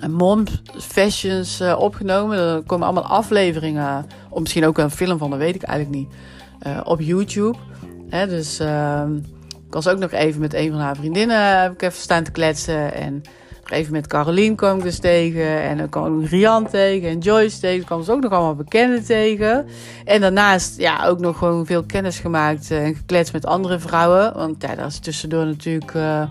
een 0.00 0.12
mom 0.12 0.44
fashions 0.78 1.60
opgenomen. 1.60 2.38
Er 2.38 2.62
komen 2.62 2.86
allemaal 2.86 3.06
afleveringen, 3.06 4.06
of 4.28 4.40
misschien 4.40 4.66
ook 4.66 4.78
een 4.78 4.90
film 4.90 5.18
van, 5.18 5.30
dat 5.30 5.38
weet 5.38 5.54
ik 5.54 5.62
eigenlijk 5.62 5.98
niet, 5.98 6.14
op 6.84 7.00
YouTube. 7.00 7.58
Hè, 8.08 8.26
dus 8.26 8.58
ehm, 8.58 9.16
ik 9.66 9.74
was 9.74 9.88
ook 9.88 9.98
nog 9.98 10.10
even 10.10 10.40
met 10.40 10.54
een 10.54 10.70
van 10.70 10.80
haar 10.80 10.96
vriendinnen 10.96 11.60
heb 11.60 11.72
ik 11.72 11.82
even 11.82 12.00
staan 12.00 12.24
te 12.24 12.30
kletsen 12.30 12.94
en 12.94 13.22
even 13.70 13.92
met 13.92 14.06
Carolien 14.06 14.54
kwam 14.54 14.76
ik 14.76 14.82
dus 14.82 14.98
tegen. 14.98 15.62
En 15.62 15.78
dan 15.78 15.88
kwam 15.88 16.22
ik 16.22 16.28
Rian 16.28 16.68
tegen 16.68 17.08
en 17.08 17.18
Joyce 17.18 17.60
tegen. 17.60 17.76
Dan 17.76 17.86
kwam 17.86 18.02
ze 18.02 18.12
ook 18.12 18.22
nog 18.22 18.32
allemaal 18.32 18.54
bekenden 18.54 19.04
tegen. 19.04 19.66
En 20.04 20.20
daarnaast 20.20 20.78
ja, 20.78 21.06
ook 21.06 21.18
nog 21.18 21.38
gewoon 21.38 21.66
veel 21.66 21.84
kennis 21.84 22.18
gemaakt 22.18 22.70
en 22.70 22.94
gekletst 22.94 23.32
met 23.32 23.46
andere 23.46 23.78
vrouwen. 23.78 24.34
Want 24.34 24.62
ja, 24.62 24.74
daar 24.74 24.86
is 24.86 24.98
tussendoor 24.98 25.46
natuurlijk 25.46 25.94
uh, 25.94 26.22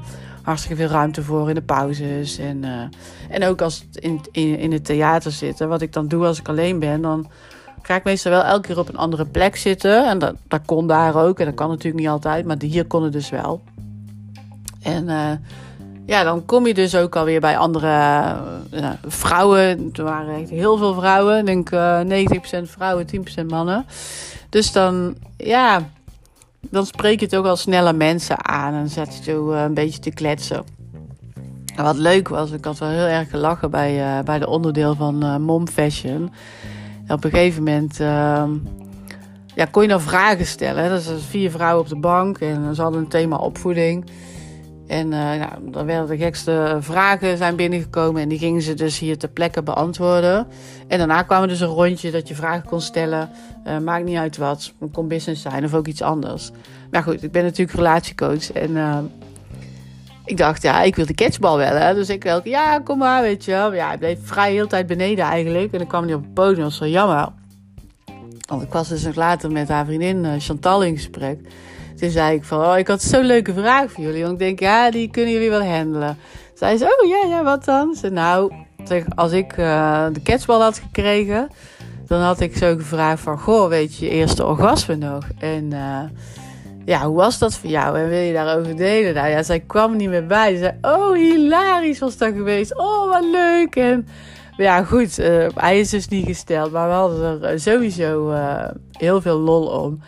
hartstikke 0.42 0.78
veel 0.78 0.92
ruimte 0.92 1.24
voor 1.24 1.50
in 1.50 1.56
de 1.56 1.62
pauzes. 1.62 2.38
En, 2.38 2.64
uh, 2.64 2.82
en 3.30 3.44
ook 3.44 3.62
als 3.62 3.86
het 3.88 4.04
in, 4.04 4.22
in, 4.32 4.58
in 4.58 4.72
het 4.72 4.86
theater 4.86 5.32
zitten. 5.32 5.70
Wat 5.70 5.82
ik 5.82 5.94
dan 5.94 6.08
doe 6.08 6.26
als 6.26 6.40
ik 6.40 6.48
alleen 6.48 6.80
ben, 6.80 7.02
dan 7.02 7.28
ga 7.82 7.96
ik 7.96 8.04
meestal 8.04 8.32
wel 8.32 8.44
elke 8.44 8.68
keer 8.68 8.80
op 8.80 8.90
een 8.90 8.98
andere 8.98 9.26
plek 9.26 9.56
zitten. 9.56 10.08
En 10.08 10.20
dat, 10.20 10.62
kon 10.66 10.88
daar 10.88 11.16
ook. 11.16 11.40
En 11.40 11.46
dat 11.46 11.54
kan 11.56 11.70
natuurlijk 11.70 12.04
niet 12.04 12.12
altijd, 12.12 12.46
maar 12.46 12.58
hier 12.60 12.86
kon 12.86 13.04
het 13.04 13.14
dus 13.14 13.30
wel. 13.30 13.62
En... 14.82 15.08
Uh, 15.08 15.32
ja, 16.08 16.24
dan 16.24 16.46
kom 16.46 16.68
je 16.68 16.74
dus 16.74 16.96
ook 16.96 17.16
alweer 17.16 17.40
bij 17.40 17.58
andere 17.58 17.88
uh, 18.74 18.90
vrouwen. 19.08 19.90
Er 19.94 20.04
waren 20.04 20.36
echt 20.36 20.50
heel 20.50 20.78
veel 20.78 20.94
vrouwen. 20.94 21.38
Ik 21.38 21.46
denk 21.46 21.72
uh, 21.72 22.02
90% 22.62 22.62
vrouwen, 22.64 23.06
10% 23.42 23.46
mannen. 23.48 23.86
Dus 24.50 24.72
dan, 24.72 25.16
ja, 25.38 25.90
dan 26.60 26.86
spreek 26.86 27.20
je 27.20 27.26
het 27.26 27.36
ook 27.36 27.46
al 27.46 27.56
snelle 27.56 27.94
mensen 27.94 28.46
aan. 28.46 28.74
En 28.74 28.90
zet 28.90 29.18
je 29.18 29.24
zo 29.24 29.52
een 29.52 29.74
beetje 29.74 30.00
te 30.00 30.12
kletsen. 30.12 30.64
En 31.76 31.84
wat 31.84 31.98
leuk 31.98 32.28
was, 32.28 32.52
ik 32.52 32.66
had 32.66 32.78
wel 32.78 32.90
heel 32.90 33.06
erg 33.06 33.30
gelachen 33.30 33.72
bij, 33.72 34.24
bij 34.24 34.40
de 34.40 34.48
onderdeel 34.48 34.96
van 34.96 35.42
Mom 35.42 35.68
Fashion. 35.68 36.32
Op 37.08 37.24
een 37.24 37.30
gegeven 37.30 37.64
moment 37.64 38.00
ehm, 38.00 38.52
ja, 39.56 39.66
kon 39.66 39.82
je 39.82 39.88
dan 39.88 40.02
vragen 40.02 40.46
stellen. 40.46 40.84
Hè? 40.84 40.90
Dus 40.90 41.10
vier 41.30 41.52
vrouwen 41.52 41.84
op 41.84 41.90
de 41.90 42.00
bank 42.00 42.38
en 42.38 42.76
ze 42.76 42.82
hadden 42.82 43.02
een 43.02 43.08
thema 43.08 43.36
opvoeding. 43.36 44.06
En 44.88 45.12
uh, 45.12 45.44
dan 45.72 45.86
werden 45.86 46.08
de 46.08 46.18
gekste 46.18 46.78
vragen 46.80 47.38
zijn 47.38 47.56
binnengekomen 47.56 48.22
en 48.22 48.30
die 48.30 48.38
gingen 48.38 48.62
ze 48.62 48.74
dus 48.74 49.00
hier 49.00 49.18
ter 49.18 49.30
plekke 49.30 49.64
beantwoorden. 49.64 50.48
En 50.88 50.98
daarna 50.98 51.22
kwam 51.22 51.48
dus 51.48 51.60
een 51.60 51.68
rondje 51.68 52.12
dat 52.12 52.28
je 52.28 52.36
vragen 52.36 52.70
kon 52.70 52.82
stellen. 52.82 53.30
Uh, 53.68 53.78
maakt 53.78 54.06
niet 54.06 54.18
uit 54.18 54.38
wat. 54.38 54.74
Het 54.80 54.92
kon 54.92 55.08
business 55.08 55.42
zijn 55.42 55.66
of 55.66 55.74
ook 55.74 55.88
iets 55.88 56.02
anders. 56.02 56.52
Maar 56.92 57.04
goed, 57.04 57.24
ik 57.24 57.32
ben 57.32 57.44
natuurlijk 57.44 57.78
relatiecoach 57.78 58.52
en 58.52 58.72
uh, 58.72 58.98
ik 60.28 60.38
dacht, 60.38 60.62
ja, 60.62 60.82
ik 60.82 60.96
wil 60.96 61.06
de 61.06 61.14
catchbal 61.14 61.58
wel. 61.58 61.76
Hè? 61.76 61.94
Dus 61.94 62.10
ik 62.10 62.24
dacht, 62.24 62.46
ja, 62.46 62.80
kom 62.80 62.98
maar, 62.98 63.22
weet 63.22 63.46
je 63.46 63.52
wel. 63.52 63.74
Ja, 63.74 63.94
ik 63.94 64.00
bleef 64.00 64.20
vrij 64.24 64.52
heel 64.52 64.68
tijd 64.68 64.88
beneden 64.88 65.26
eigenlijk. 65.26 65.74
En 65.74 65.82
ik 65.82 65.88
kwam 65.88 66.06
niet 66.06 66.16
op 66.16 66.24
het 66.24 66.34
podium, 66.34 66.56
dat 66.56 66.64
was 66.64 66.80
wel 66.80 66.90
jammer. 66.90 67.30
Want 68.48 68.62
ik 68.62 68.72
was 68.72 68.88
dus 68.88 69.04
nog 69.04 69.16
later 69.16 69.52
met 69.52 69.68
haar 69.68 69.86
vriendin 69.86 70.42
Chantal 70.42 70.84
in 70.84 70.96
gesprek. 70.96 71.40
Toen 72.00 72.10
zei 72.10 72.36
ik 72.36 72.44
van, 72.44 72.66
oh, 72.66 72.78
ik 72.78 72.88
had 72.88 73.02
zo'n 73.02 73.24
leuke 73.24 73.54
vraag 73.54 73.92
voor 73.92 74.04
jullie. 74.04 74.22
Want 74.22 74.34
ik 74.34 74.40
denk, 74.40 74.60
ja, 74.60 74.92
die 74.92 75.10
kunnen 75.10 75.34
jullie 75.34 75.50
wel 75.50 75.64
handelen. 75.64 76.18
Zei 76.54 76.78
ze, 76.78 76.86
oh 76.86 77.10
ja, 77.10 77.36
ja, 77.36 77.44
wat 77.44 77.66
dan? 77.66 77.96
Ze, 77.96 78.10
nou, 78.10 78.52
als 79.16 79.32
ik 79.32 79.58
uh, 79.58 80.06
de 80.12 80.22
catchball 80.22 80.62
had 80.62 80.80
gekregen, 80.80 81.50
dan 82.08 82.22
had 82.22 82.40
ik 82.40 82.58
zo 82.58 82.76
gevraagd 82.76 83.22
van, 83.22 83.40
goh, 83.40 83.68
weet 83.68 83.96
je, 83.96 84.06
je 84.06 84.12
eerste 84.12 84.46
orgasme 84.46 84.96
nog? 84.96 85.28
En 85.40 85.72
uh, 85.74 86.00
ja, 86.88 87.06
hoe 87.06 87.16
was 87.16 87.40
dat 87.40 87.56
voor 87.56 87.70
jou? 87.70 88.00
En 88.00 88.10
wil 88.10 88.20
je 88.20 88.34
daarover 88.34 88.76
delen? 88.76 89.14
Nou 89.14 89.30
ja, 89.30 89.44
zij 89.44 89.60
kwam 89.60 89.96
niet 89.96 90.10
meer 90.10 90.26
bij. 90.26 90.54
Ze 90.54 90.58
zei, 90.58 90.78
oh, 90.82 91.14
hilarisch 91.14 92.00
was 92.00 92.18
dat 92.18 92.34
geweest. 92.34 92.78
Oh, 92.78 93.12
wat 93.12 93.24
leuk. 93.24 93.76
En 93.76 94.08
ja, 94.58 94.84
goed, 94.84 95.20
uh, 95.20 95.48
hij 95.56 95.80
is 95.80 95.90
dus 95.90 96.08
niet 96.08 96.26
gesteld. 96.26 96.72
Maar 96.72 96.88
we 96.88 96.94
hadden 96.94 97.44
er 97.44 97.60
sowieso 97.60 98.34
heel 98.92 99.22
veel 99.22 99.38
lol 99.38 99.68
om 99.68 100.00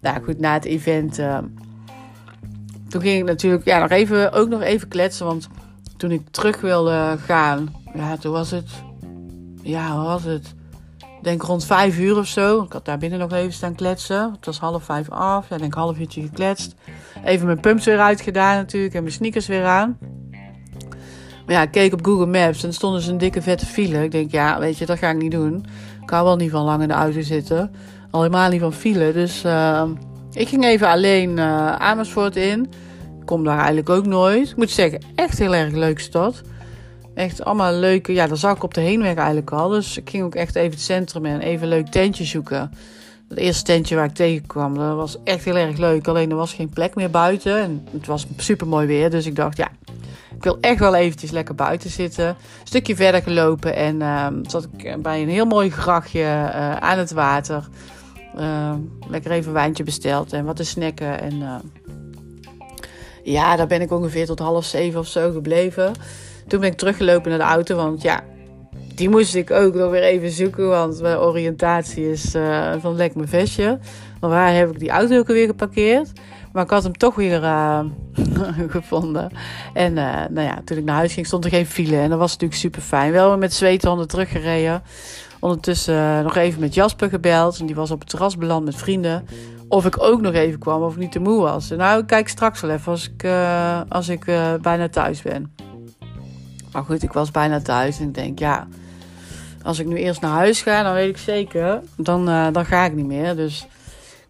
nou 0.00 0.22
goed, 0.24 0.38
na 0.38 0.52
het 0.52 0.64
event. 0.64 1.20
Toen 2.88 3.00
ging 3.00 3.18
ik 3.18 3.24
natuurlijk 3.24 3.64
ja, 3.64 3.78
nog 3.78 3.90
even, 3.90 4.32
ook 4.32 4.48
nog 4.48 4.62
even 4.62 4.88
kletsen. 4.88 5.26
Want 5.26 5.48
toen 5.96 6.10
ik 6.10 6.22
terug 6.30 6.60
wilde 6.60 7.16
gaan, 7.24 7.74
ja, 7.94 8.16
toen 8.16 8.32
was 8.32 8.50
het. 8.50 8.70
Ja, 9.62 9.96
hoe 9.96 10.04
was 10.04 10.24
het? 10.24 10.54
Denk 11.22 11.42
rond 11.42 11.64
vijf 11.64 11.98
uur 11.98 12.18
of 12.18 12.26
zo. 12.26 12.62
Ik 12.62 12.72
had 12.72 12.84
daar 12.84 12.98
binnen 12.98 13.18
nog 13.18 13.32
even 13.32 13.52
staan 13.52 13.74
kletsen. 13.74 14.32
Het 14.32 14.46
was 14.46 14.58
half 14.58 14.84
vijf 14.84 15.10
af. 15.10 15.48
Ja, 15.48 15.58
denk 15.58 15.74
half 15.74 15.98
uurtje 15.98 16.22
gekletst. 16.22 16.74
Even 17.24 17.46
mijn 17.46 17.60
pumps 17.60 17.84
weer 17.84 18.00
uitgedaan 18.00 18.56
natuurlijk. 18.56 18.94
En 18.94 19.02
mijn 19.02 19.14
sneakers 19.14 19.46
weer 19.46 19.64
aan. 19.64 19.98
Maar 21.46 21.56
ja, 21.56 21.62
ik 21.62 21.70
keek 21.70 21.92
op 21.92 22.04
Google 22.04 22.26
Maps 22.26 22.62
en 22.64 22.70
er 22.70 22.92
dus 22.92 23.06
een 23.06 23.18
dikke 23.18 23.42
vette 23.42 23.66
file. 23.66 24.02
Ik 24.02 24.10
denk, 24.10 24.30
ja, 24.30 24.58
weet 24.58 24.78
je, 24.78 24.86
dat 24.86 24.98
ga 24.98 25.10
ik 25.10 25.16
niet 25.16 25.30
doen. 25.30 25.66
Ik 26.02 26.10
hou 26.10 26.24
wel 26.24 26.36
niet 26.36 26.50
van 26.50 26.64
lang 26.64 26.82
in 26.82 26.88
de 26.88 26.94
auto 26.94 27.20
zitten. 27.20 27.70
Al 28.10 28.22
helemaal 28.22 28.50
niet 28.50 28.60
van 28.60 28.72
file. 28.72 29.12
Dus 29.12 29.44
uh, 29.44 29.82
ik 30.32 30.48
ging 30.48 30.64
even 30.64 30.88
alleen 30.88 31.36
uh, 31.36 31.76
Amersfoort 31.76 32.36
in. 32.36 32.70
Ik 33.20 33.26
kom 33.26 33.44
daar 33.44 33.56
eigenlijk 33.56 33.88
ook 33.88 34.06
nooit. 34.06 34.50
Ik 34.50 34.56
moet 34.56 34.70
zeggen, 34.70 35.02
echt 35.14 35.38
heel 35.38 35.54
erg 35.54 35.72
leuke 35.72 36.00
stad. 36.00 36.42
Echt 37.18 37.44
allemaal 37.44 37.72
leuke. 37.72 38.12
Ja, 38.12 38.26
daar 38.26 38.36
zag 38.36 38.56
ik 38.56 38.62
op 38.62 38.74
de 38.74 38.80
heenweg 38.80 39.14
eigenlijk 39.14 39.50
al. 39.50 39.68
Dus 39.68 39.96
ik 39.96 40.10
ging 40.10 40.24
ook 40.24 40.34
echt 40.34 40.54
even 40.54 40.70
het 40.70 40.80
centrum 40.80 41.24
in. 41.24 41.40
Even 41.40 41.62
een 41.62 41.68
leuk 41.68 41.88
tentje 41.88 42.24
zoeken. 42.24 42.72
Het 43.28 43.38
eerste 43.38 43.62
tentje 43.62 43.96
waar 43.96 44.04
ik 44.04 44.14
tegenkwam, 44.14 44.74
dat 44.74 44.96
was 44.96 45.16
echt 45.24 45.44
heel 45.44 45.56
erg 45.56 45.76
leuk. 45.76 46.08
Alleen 46.08 46.30
er 46.30 46.36
was 46.36 46.52
geen 46.52 46.68
plek 46.68 46.94
meer 46.94 47.10
buiten. 47.10 47.58
En 47.60 47.86
het 47.90 48.06
was 48.06 48.26
super 48.36 48.66
mooi 48.66 48.86
weer. 48.86 49.10
Dus 49.10 49.26
ik 49.26 49.36
dacht, 49.36 49.56
ja, 49.56 49.68
ik 50.36 50.42
wil 50.42 50.58
echt 50.60 50.78
wel 50.78 50.94
eventjes 50.94 51.30
lekker 51.30 51.54
buiten 51.54 51.90
zitten. 51.90 52.26
Een 52.26 52.36
stukje 52.64 52.96
verder 52.96 53.22
gelopen. 53.22 53.74
En 53.74 54.00
uh, 54.00 54.26
zat 54.42 54.68
ik 54.76 55.02
bij 55.02 55.22
een 55.22 55.28
heel 55.28 55.46
mooi 55.46 55.70
grachtje 55.70 56.20
uh, 56.20 56.76
aan 56.76 56.98
het 56.98 57.12
water. 57.12 57.68
Uh, 58.36 58.74
lekker 59.08 59.30
even 59.30 59.48
een 59.48 59.52
wijntje 59.52 59.84
besteld 59.84 60.32
en 60.32 60.44
wat 60.44 60.56
te 60.56 60.64
snacken. 60.64 61.20
En 61.20 61.34
uh, 61.34 61.54
ja, 63.22 63.56
daar 63.56 63.66
ben 63.66 63.80
ik 63.80 63.92
ongeveer 63.92 64.26
tot 64.26 64.38
half 64.38 64.64
zeven 64.64 65.00
of 65.00 65.06
zo 65.06 65.32
gebleven. 65.32 65.92
Toen 66.48 66.60
ben 66.60 66.70
ik 66.70 66.76
teruggelopen 66.76 67.30
naar 67.30 67.38
de 67.38 67.44
auto, 67.44 67.76
want 67.76 68.02
ja, 68.02 68.20
die 68.94 69.08
moest 69.08 69.34
ik 69.34 69.50
ook 69.50 69.74
nog 69.74 69.90
weer 69.90 70.02
even 70.02 70.30
zoeken. 70.30 70.68
Want 70.68 71.00
mijn 71.00 71.18
oriëntatie 71.18 72.10
is 72.10 72.34
uh, 72.34 72.72
van 72.80 72.96
lek 72.96 73.14
mijn 73.14 73.28
vestje. 73.28 73.78
Maar 74.20 74.30
waar 74.30 74.54
heb 74.54 74.70
ik 74.70 74.78
die 74.78 74.90
auto 74.90 75.18
ook 75.18 75.26
weer 75.26 75.46
geparkeerd? 75.46 76.12
Maar 76.52 76.64
ik 76.64 76.70
had 76.70 76.82
hem 76.82 76.96
toch 76.96 77.14
weer 77.14 77.40
gevonden. 78.68 79.30
En 79.74 79.92
nou 79.92 80.40
ja, 80.40 80.60
toen 80.64 80.78
ik 80.78 80.84
naar 80.84 80.96
huis 80.96 81.12
ging, 81.12 81.26
stond 81.26 81.44
er 81.44 81.50
geen 81.50 81.66
file. 81.66 81.96
En 81.96 82.10
dat 82.10 82.18
was 82.18 82.32
natuurlijk 82.32 82.60
super 82.60 82.82
fijn. 82.82 83.12
Wel 83.12 83.38
met 83.38 83.52
zweethanden 83.52 84.08
teruggereden. 84.08 84.82
Ondertussen 85.40 86.22
nog 86.22 86.36
even 86.36 86.60
met 86.60 86.74
Jasper 86.74 87.08
gebeld. 87.08 87.58
En 87.58 87.66
die 87.66 87.74
was 87.74 87.90
op 87.90 88.00
het 88.00 88.08
terras 88.08 88.36
beland 88.36 88.64
met 88.64 88.76
vrienden. 88.76 89.26
Of 89.68 89.86
ik 89.86 90.02
ook 90.02 90.20
nog 90.20 90.32
even 90.32 90.58
kwam, 90.58 90.82
of 90.82 90.92
ik 90.92 90.98
niet 90.98 91.12
te 91.12 91.20
moe 91.20 91.42
was. 91.42 91.68
Nou, 91.68 92.00
ik 92.00 92.06
kijk 92.06 92.28
straks 92.28 92.60
wel 92.60 92.70
even 92.70 92.92
als 92.92 93.10
ik, 93.14 93.30
als 93.88 94.08
ik 94.08 94.24
bijna 94.62 94.88
thuis 94.88 95.22
ben. 95.22 95.67
Maar 96.72 96.84
goed, 96.84 97.02
ik 97.02 97.12
was 97.12 97.30
bijna 97.30 97.60
thuis. 97.60 97.98
En 97.98 98.08
ik 98.08 98.14
denk, 98.14 98.38
ja, 98.38 98.66
als 99.62 99.78
ik 99.78 99.86
nu 99.86 99.96
eerst 99.96 100.20
naar 100.20 100.30
huis 100.30 100.62
ga, 100.62 100.82
dan 100.82 100.92
weet 100.92 101.08
ik 101.08 101.18
zeker. 101.18 101.80
Dan, 101.96 102.24
dan 102.52 102.66
ga 102.66 102.84
ik 102.84 102.94
niet 102.94 103.06
meer. 103.06 103.36
Dus 103.36 103.66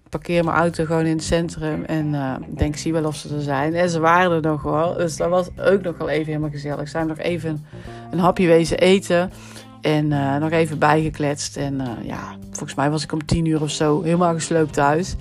ik 0.09 0.15
parkeer 0.19 0.45
mijn 0.45 0.57
auto 0.57 0.85
gewoon 0.85 1.07
in 1.07 1.17
het 1.17 1.25
centrum. 1.25 1.85
En 1.85 2.07
uh, 2.07 2.35
denk, 2.49 2.77
zie 2.77 2.93
wel 2.93 3.05
of 3.05 3.17
ze 3.17 3.35
er 3.35 3.43
zijn. 3.43 3.75
En 3.75 3.91
ze 3.91 4.01
waren 4.01 4.33
er 4.33 4.51
nog 4.51 4.63
wel. 4.63 4.95
Dus 4.95 5.17
dat 5.17 5.29
was 5.29 5.49
ook 5.59 5.83
nog 5.83 5.99
wel 5.99 6.09
even 6.09 6.27
helemaal 6.27 6.51
gezellig. 6.51 6.89
Zijn 6.89 7.07
nog 7.07 7.19
even 7.19 7.65
een 8.11 8.19
hapje 8.19 8.47
wezen 8.47 8.79
eten. 8.79 9.33
En 9.81 10.11
uh, 10.11 10.37
nog 10.37 10.51
even 10.51 10.79
bijgekletst. 10.79 11.57
En 11.57 11.81
ja, 12.03 12.37
volgens 12.51 12.75
mij 12.75 12.91
was 12.91 13.03
ik 13.03 13.13
om 13.13 13.27
tien 13.27 13.45
uur 13.45 13.63
of 13.63 13.71
zo 13.71 14.03
helemaal 14.03 14.35
gesloopt 14.35 14.73
thuis. 14.73 15.15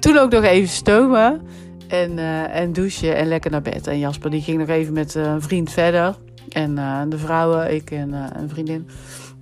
Toen 0.00 0.18
ook 0.18 0.30
nog 0.30 0.42
even 0.44 0.68
stomen. 0.68 1.40
En, 1.88 2.18
en 2.50 2.72
douchen 2.72 3.16
en 3.16 3.26
lekker 3.26 3.50
naar 3.50 3.62
bed. 3.62 3.86
En 3.86 3.98
Jasper 3.98 4.30
die 4.30 4.42
ging 4.42 4.58
nog 4.58 4.68
even 4.68 4.92
met 4.92 5.14
een 5.14 5.42
vriend 5.42 5.70
verder. 5.70 6.16
En 6.52 6.74
de 7.10 7.18
vrouwen, 7.18 7.74
ik 7.74 7.90
en 7.90 8.12
een 8.12 8.48
vriendin, 8.48 8.88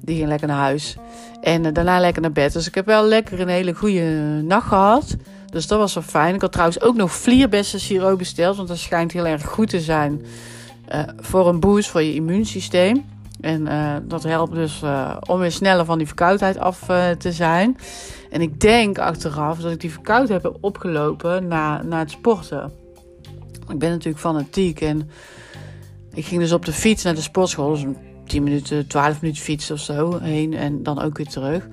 die 0.00 0.16
ging 0.16 0.28
lekker 0.28 0.48
naar 0.48 0.56
huis. 0.56 0.96
En 1.40 1.72
daarna 1.72 2.00
lekker 2.00 2.22
naar 2.22 2.32
bed. 2.32 2.52
Dus 2.52 2.66
ik 2.66 2.74
heb 2.74 2.86
wel 2.86 3.04
lekker 3.04 3.40
een 3.40 3.48
hele 3.48 3.74
goede 3.74 4.02
nacht 4.42 4.66
gehad. 4.66 5.16
Dus 5.46 5.66
dat 5.66 5.78
was 5.78 5.94
wel 5.94 6.02
fijn. 6.02 6.34
Ik 6.34 6.40
had 6.40 6.52
trouwens 6.52 6.80
ook 6.82 6.96
nog 6.96 7.12
vlierbessen 7.12 7.80
siroop 7.80 8.18
besteld. 8.18 8.56
Want 8.56 8.68
dat 8.68 8.78
schijnt 8.78 9.12
heel 9.12 9.26
erg 9.26 9.44
goed 9.46 9.68
te 9.68 9.80
zijn 9.80 10.24
voor 11.20 11.48
een 11.48 11.60
boost 11.60 11.88
voor 11.88 12.02
je 12.02 12.14
immuunsysteem. 12.14 13.04
En 13.40 13.68
dat 14.08 14.22
helpt 14.22 14.54
dus 14.54 14.82
om 15.26 15.38
weer 15.38 15.52
sneller 15.52 15.84
van 15.84 15.98
die 15.98 16.06
verkoudheid 16.06 16.58
af 16.58 16.86
te 17.18 17.32
zijn. 17.32 17.76
En 18.30 18.40
ik 18.40 18.60
denk 18.60 18.98
achteraf 18.98 19.58
dat 19.58 19.72
ik 19.72 19.80
die 19.80 19.92
verkoudheid 19.92 20.42
heb 20.42 20.56
opgelopen 20.60 21.48
na, 21.48 21.82
na 21.82 21.98
het 21.98 22.10
sporten. 22.10 22.72
Ik 23.68 23.78
ben 23.78 23.90
natuurlijk 23.90 24.22
fanatiek 24.22 24.80
en 24.80 25.10
ik 26.14 26.26
ging 26.26 26.40
dus 26.40 26.52
op 26.52 26.64
de 26.64 26.72
fiets 26.72 27.02
naar 27.02 27.14
de 27.14 27.20
sportschool. 27.20 27.70
Dus 27.70 27.84
10 28.26 28.42
minuten, 28.42 28.86
12 28.86 29.20
minuten 29.20 29.42
fietsen 29.42 29.74
of 29.74 29.80
zo 29.80 30.18
heen 30.18 30.54
en 30.54 30.82
dan 30.82 31.02
ook 31.02 31.16
weer 31.16 31.28
terug. 31.28 31.68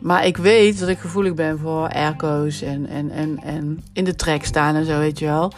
Maar 0.00 0.26
ik 0.26 0.36
weet 0.36 0.78
dat 0.78 0.88
ik 0.88 0.98
gevoelig 0.98 1.34
ben 1.34 1.58
voor 1.58 1.88
airco's 1.88 2.62
en, 2.62 2.86
en, 2.86 3.10
en, 3.10 3.38
en 3.42 3.84
in 3.92 4.04
de 4.04 4.14
trek 4.14 4.44
staan 4.44 4.74
en 4.74 4.84
zo, 4.84 4.98
weet 4.98 5.18
je 5.18 5.24
wel. 5.24 5.52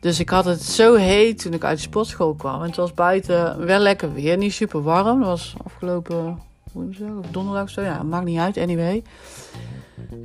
Dus 0.00 0.20
ik 0.20 0.28
had 0.28 0.44
het 0.44 0.62
zo 0.62 0.94
heet 0.94 1.42
toen 1.42 1.52
ik 1.52 1.64
uit 1.64 1.76
de 1.76 1.82
sportschool 1.82 2.34
kwam. 2.34 2.60
En 2.60 2.66
het 2.66 2.76
was 2.76 2.94
buiten 2.94 3.66
wel 3.66 3.78
lekker 3.78 4.12
weer, 4.12 4.36
niet 4.36 4.52
super 4.52 4.82
warm. 4.82 5.18
Dat 5.18 5.28
was 5.28 5.54
afgelopen 5.64 6.38
woensdag 6.72 7.16
of 7.18 7.26
donderdag 7.30 7.62
of 7.62 7.70
zo. 7.70 7.82
Ja, 7.82 8.02
maakt 8.02 8.24
niet 8.24 8.38
uit, 8.38 8.58
anyway. 8.58 9.02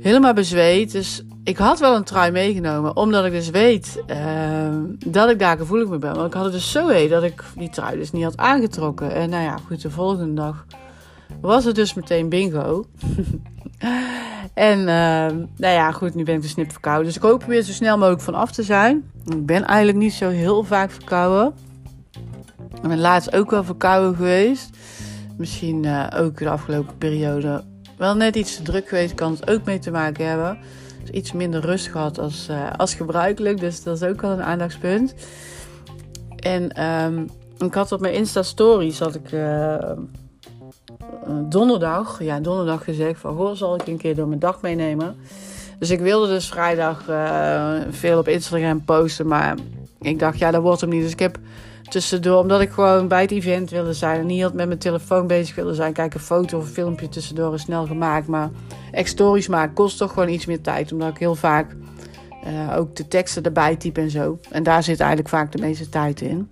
Helemaal 0.00 0.32
bezweet. 0.32 0.92
Dus 0.92 1.24
ik 1.44 1.56
had 1.56 1.80
wel 1.80 1.96
een 1.96 2.04
trui 2.04 2.30
meegenomen. 2.30 2.96
Omdat 2.96 3.24
ik 3.24 3.32
dus 3.32 3.50
weet 3.50 4.02
uh, 4.06 4.76
dat 5.06 5.30
ik 5.30 5.38
daar 5.38 5.56
gevoelig 5.56 5.88
mee 5.88 5.98
ben. 5.98 6.14
Want 6.14 6.26
ik 6.26 6.34
had 6.34 6.44
het 6.44 6.52
dus 6.52 6.70
zo 6.70 6.88
heet 6.88 7.10
dat 7.10 7.22
ik 7.22 7.44
die 7.56 7.70
trui 7.70 7.96
dus 7.96 8.12
niet 8.12 8.24
had 8.24 8.36
aangetrokken. 8.36 9.14
En 9.14 9.30
nou 9.30 9.42
ja, 9.42 9.56
goed, 9.66 9.82
de 9.82 9.90
volgende 9.90 10.34
dag 10.34 10.66
was 11.40 11.64
het 11.64 11.74
dus 11.74 11.94
meteen 11.94 12.28
bingo. 12.28 12.84
en 14.54 14.78
uh, 14.78 14.86
nou 15.56 15.74
ja, 15.74 15.92
goed, 15.92 16.14
nu 16.14 16.24
ben 16.24 16.34
ik 16.34 16.42
dus 16.42 16.50
snip 16.50 16.72
verkouden. 16.72 17.06
Dus 17.06 17.16
ik 17.16 17.22
hoop 17.22 17.42
er 17.42 17.48
weer 17.48 17.62
zo 17.62 17.72
snel 17.72 17.98
mogelijk 17.98 18.22
van 18.22 18.34
af 18.34 18.52
te 18.52 18.62
zijn. 18.62 19.10
Ik 19.24 19.46
ben 19.46 19.64
eigenlijk 19.64 19.98
niet 19.98 20.12
zo 20.12 20.28
heel 20.28 20.64
vaak 20.64 20.90
verkouden. 20.90 21.54
Ik 22.82 22.88
ben 22.88 23.00
laatst 23.00 23.34
ook 23.34 23.50
wel 23.50 23.64
verkouden 23.64 24.16
geweest. 24.16 24.70
Misschien 25.36 25.84
uh, 25.84 26.06
ook 26.16 26.38
de 26.38 26.50
afgelopen 26.50 26.98
periode 26.98 27.64
wel 28.00 28.14
net 28.14 28.36
iets 28.36 28.56
te 28.56 28.62
druk 28.62 28.88
geweest. 28.88 29.14
Kan 29.14 29.32
het 29.32 29.50
ook 29.50 29.64
mee 29.64 29.78
te 29.78 29.90
maken 29.90 30.26
hebben. 30.26 30.58
Dus 31.00 31.10
iets 31.10 31.32
minder 31.32 31.60
rust 31.60 31.88
gehad 31.88 32.18
als, 32.18 32.48
uh, 32.50 32.70
als 32.76 32.94
gebruikelijk. 32.94 33.60
Dus 33.60 33.82
dat 33.82 33.96
is 33.96 34.08
ook 34.08 34.20
wel 34.20 34.30
een 34.30 34.42
aandachtspunt. 34.42 35.14
En 36.36 36.84
um, 36.84 37.30
ik 37.58 37.74
had 37.74 37.92
op 37.92 38.00
mijn 38.00 38.14
Insta-stories 38.14 38.98
had 38.98 39.14
ik 39.14 39.32
uh, 39.32 39.92
donderdag, 41.48 42.22
ja, 42.22 42.40
donderdag 42.40 42.84
gezegd 42.84 43.20
van 43.20 43.36
goh, 43.36 43.54
zal 43.54 43.74
ik 43.74 43.86
een 43.86 43.96
keer 43.96 44.14
door 44.14 44.28
mijn 44.28 44.40
dag 44.40 44.60
meenemen. 44.60 45.16
Dus 45.78 45.90
ik 45.90 46.00
wilde 46.00 46.28
dus 46.28 46.48
vrijdag 46.48 47.04
veel 47.90 48.18
op 48.18 48.28
Instagram 48.28 48.84
posten, 48.84 49.26
maar 49.26 49.54
ik 50.00 50.18
dacht 50.18 50.38
ja, 50.38 50.50
dat 50.50 50.62
wordt 50.62 50.80
hem 50.80 50.90
niet. 50.90 51.02
Dus 51.02 51.12
ik 51.12 51.18
heb 51.18 51.38
tussendoor, 51.90 52.40
omdat 52.40 52.60
ik 52.60 52.70
gewoon 52.70 53.08
bij 53.08 53.20
het 53.20 53.30
event 53.30 53.70
wilde 53.70 53.92
zijn 53.92 54.20
en 54.20 54.26
niet 54.26 54.42
met 54.42 54.66
mijn 54.66 54.78
telefoon 54.78 55.26
bezig 55.26 55.54
wilde 55.54 55.74
zijn, 55.74 55.92
kijk 55.92 56.14
een 56.14 56.20
foto 56.20 56.58
of 56.58 56.64
een 56.64 56.72
filmpje 56.72 57.08
tussendoor 57.08 57.54
is 57.54 57.62
snel 57.62 57.86
gemaakt, 57.86 58.26
maar 58.26 58.50
echt 58.92 59.08
stories 59.08 59.48
maken 59.48 59.74
kost 59.74 59.98
toch 59.98 60.12
gewoon 60.12 60.28
iets 60.28 60.46
meer 60.46 60.60
tijd, 60.60 60.92
omdat 60.92 61.08
ik 61.08 61.18
heel 61.18 61.34
vaak 61.34 61.76
uh, 62.46 62.76
ook 62.76 62.96
de 62.96 63.08
teksten 63.08 63.42
erbij 63.42 63.76
typ 63.76 63.98
en 63.98 64.10
zo. 64.10 64.38
En 64.50 64.62
daar 64.62 64.82
zit 64.82 65.00
eigenlijk 65.00 65.28
vaak 65.28 65.52
de 65.52 65.58
meeste 65.58 65.88
tijd 65.88 66.20
in. 66.20 66.50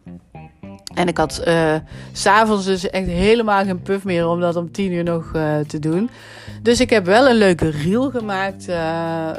En 0.99 1.09
ik 1.09 1.17
had 1.17 1.43
uh, 1.47 1.75
s'avonds 2.13 2.65
dus 2.65 2.91
echt 2.91 3.07
helemaal 3.07 3.65
geen 3.65 3.83
puff 3.83 4.05
meer 4.05 4.29
om 4.29 4.41
dat 4.41 4.57
om 4.57 4.73
tien 4.73 4.93
uur 4.93 5.05
nog 5.05 5.33
uh, 5.37 5.59
te 5.59 5.79
doen. 5.79 6.11
Dus 6.63 6.81
ik 6.81 6.91
heb 6.91 7.05
wel 7.05 7.29
een 7.29 7.37
leuke 7.37 7.69
reel 7.69 8.11
gemaakt. 8.11 8.69
Uh, 8.69 9.31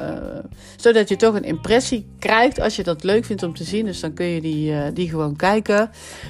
zodat 0.76 1.10
je 1.10 1.16
toch 1.16 1.36
een 1.36 1.44
impressie 1.44 2.08
krijgt 2.20 2.60
als 2.60 2.76
je 2.76 2.84
dat 2.84 3.04
leuk 3.04 3.26
vindt 3.26 3.44
om 3.44 3.56
te 3.56 3.64
zien. 3.64 3.86
Dus 3.86 4.00
dan 4.00 4.14
kun 4.14 4.26
je 4.26 4.42
die, 4.42 4.94
die 4.94 5.10
gewoon 5.10 5.36
kijken. 5.36 5.90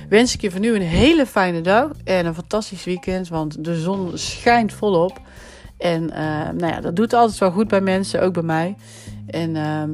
Wens 0.09 0.33
ik 0.33 0.41
je 0.41 0.51
voor 0.51 0.59
nu 0.59 0.75
een 0.75 0.81
hele 0.81 1.25
fijne 1.25 1.61
dag 1.61 1.91
en 2.03 2.25
een 2.25 2.35
fantastisch 2.35 2.83
weekend. 2.83 3.27
Want 3.27 3.63
de 3.63 3.79
zon 3.79 4.11
schijnt 4.13 4.73
volop. 4.73 5.19
En 5.77 6.05
nou 6.55 6.67
ja, 6.67 6.81
dat 6.81 6.95
doet 6.95 7.13
altijd 7.13 7.39
wel 7.39 7.51
goed 7.51 7.67
bij 7.67 7.81
mensen, 7.81 8.21
ook 8.21 8.33
bij 8.33 8.43
mij. 8.43 8.75
En 9.27 9.55
ehm, 9.55 9.89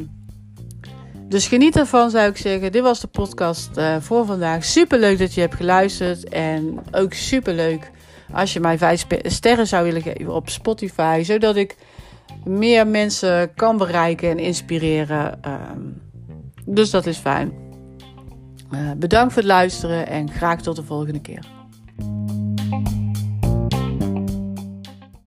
dus 1.28 1.48
geniet 1.48 1.78
ervan, 1.78 2.10
zou 2.10 2.30
ik 2.30 2.38
zeggen. 2.38 2.72
Dit 2.72 2.82
was 2.82 3.00
de 3.00 3.08
podcast 3.08 3.78
uh, 3.78 3.96
voor 4.00 4.26
vandaag. 4.26 4.64
Super 4.64 5.00
leuk 5.00 5.20
dat 5.20 5.34
je 5.34 5.42
hebt 5.42 5.56
geluisterd. 5.56 6.30
En 6.30 6.80
ook 6.92 7.14
super 7.14 7.54
leuk 7.54 7.92
als 8.32 8.54
je 8.54 8.60
mij 8.60 8.78
vijf 8.78 9.06
sterren 9.22 9.68
zou 9.68 9.84
willen 9.84 10.02
geven 10.02 10.34
op 10.34 10.50
Spotify. 10.50 11.22
Zodat 11.24 11.56
ik 11.56 11.76
meer 12.44 12.88
mensen 12.88 13.54
kan 13.54 13.78
bereiken 13.78 14.30
en 14.30 14.40
inspireren. 14.40 15.40
Um, 15.46 16.02
dus 16.66 16.90
dat 16.90 17.06
is 17.06 17.18
fijn. 17.18 17.54
Uh, 18.72 18.92
bedankt 18.98 19.34
voor 19.34 19.42
het 19.42 19.52
luisteren 19.52 20.08
en 20.08 20.32
graag 20.32 20.62
tot 20.62 20.76
de 20.76 20.84
volgende 20.84 21.22
keer. 21.22 21.46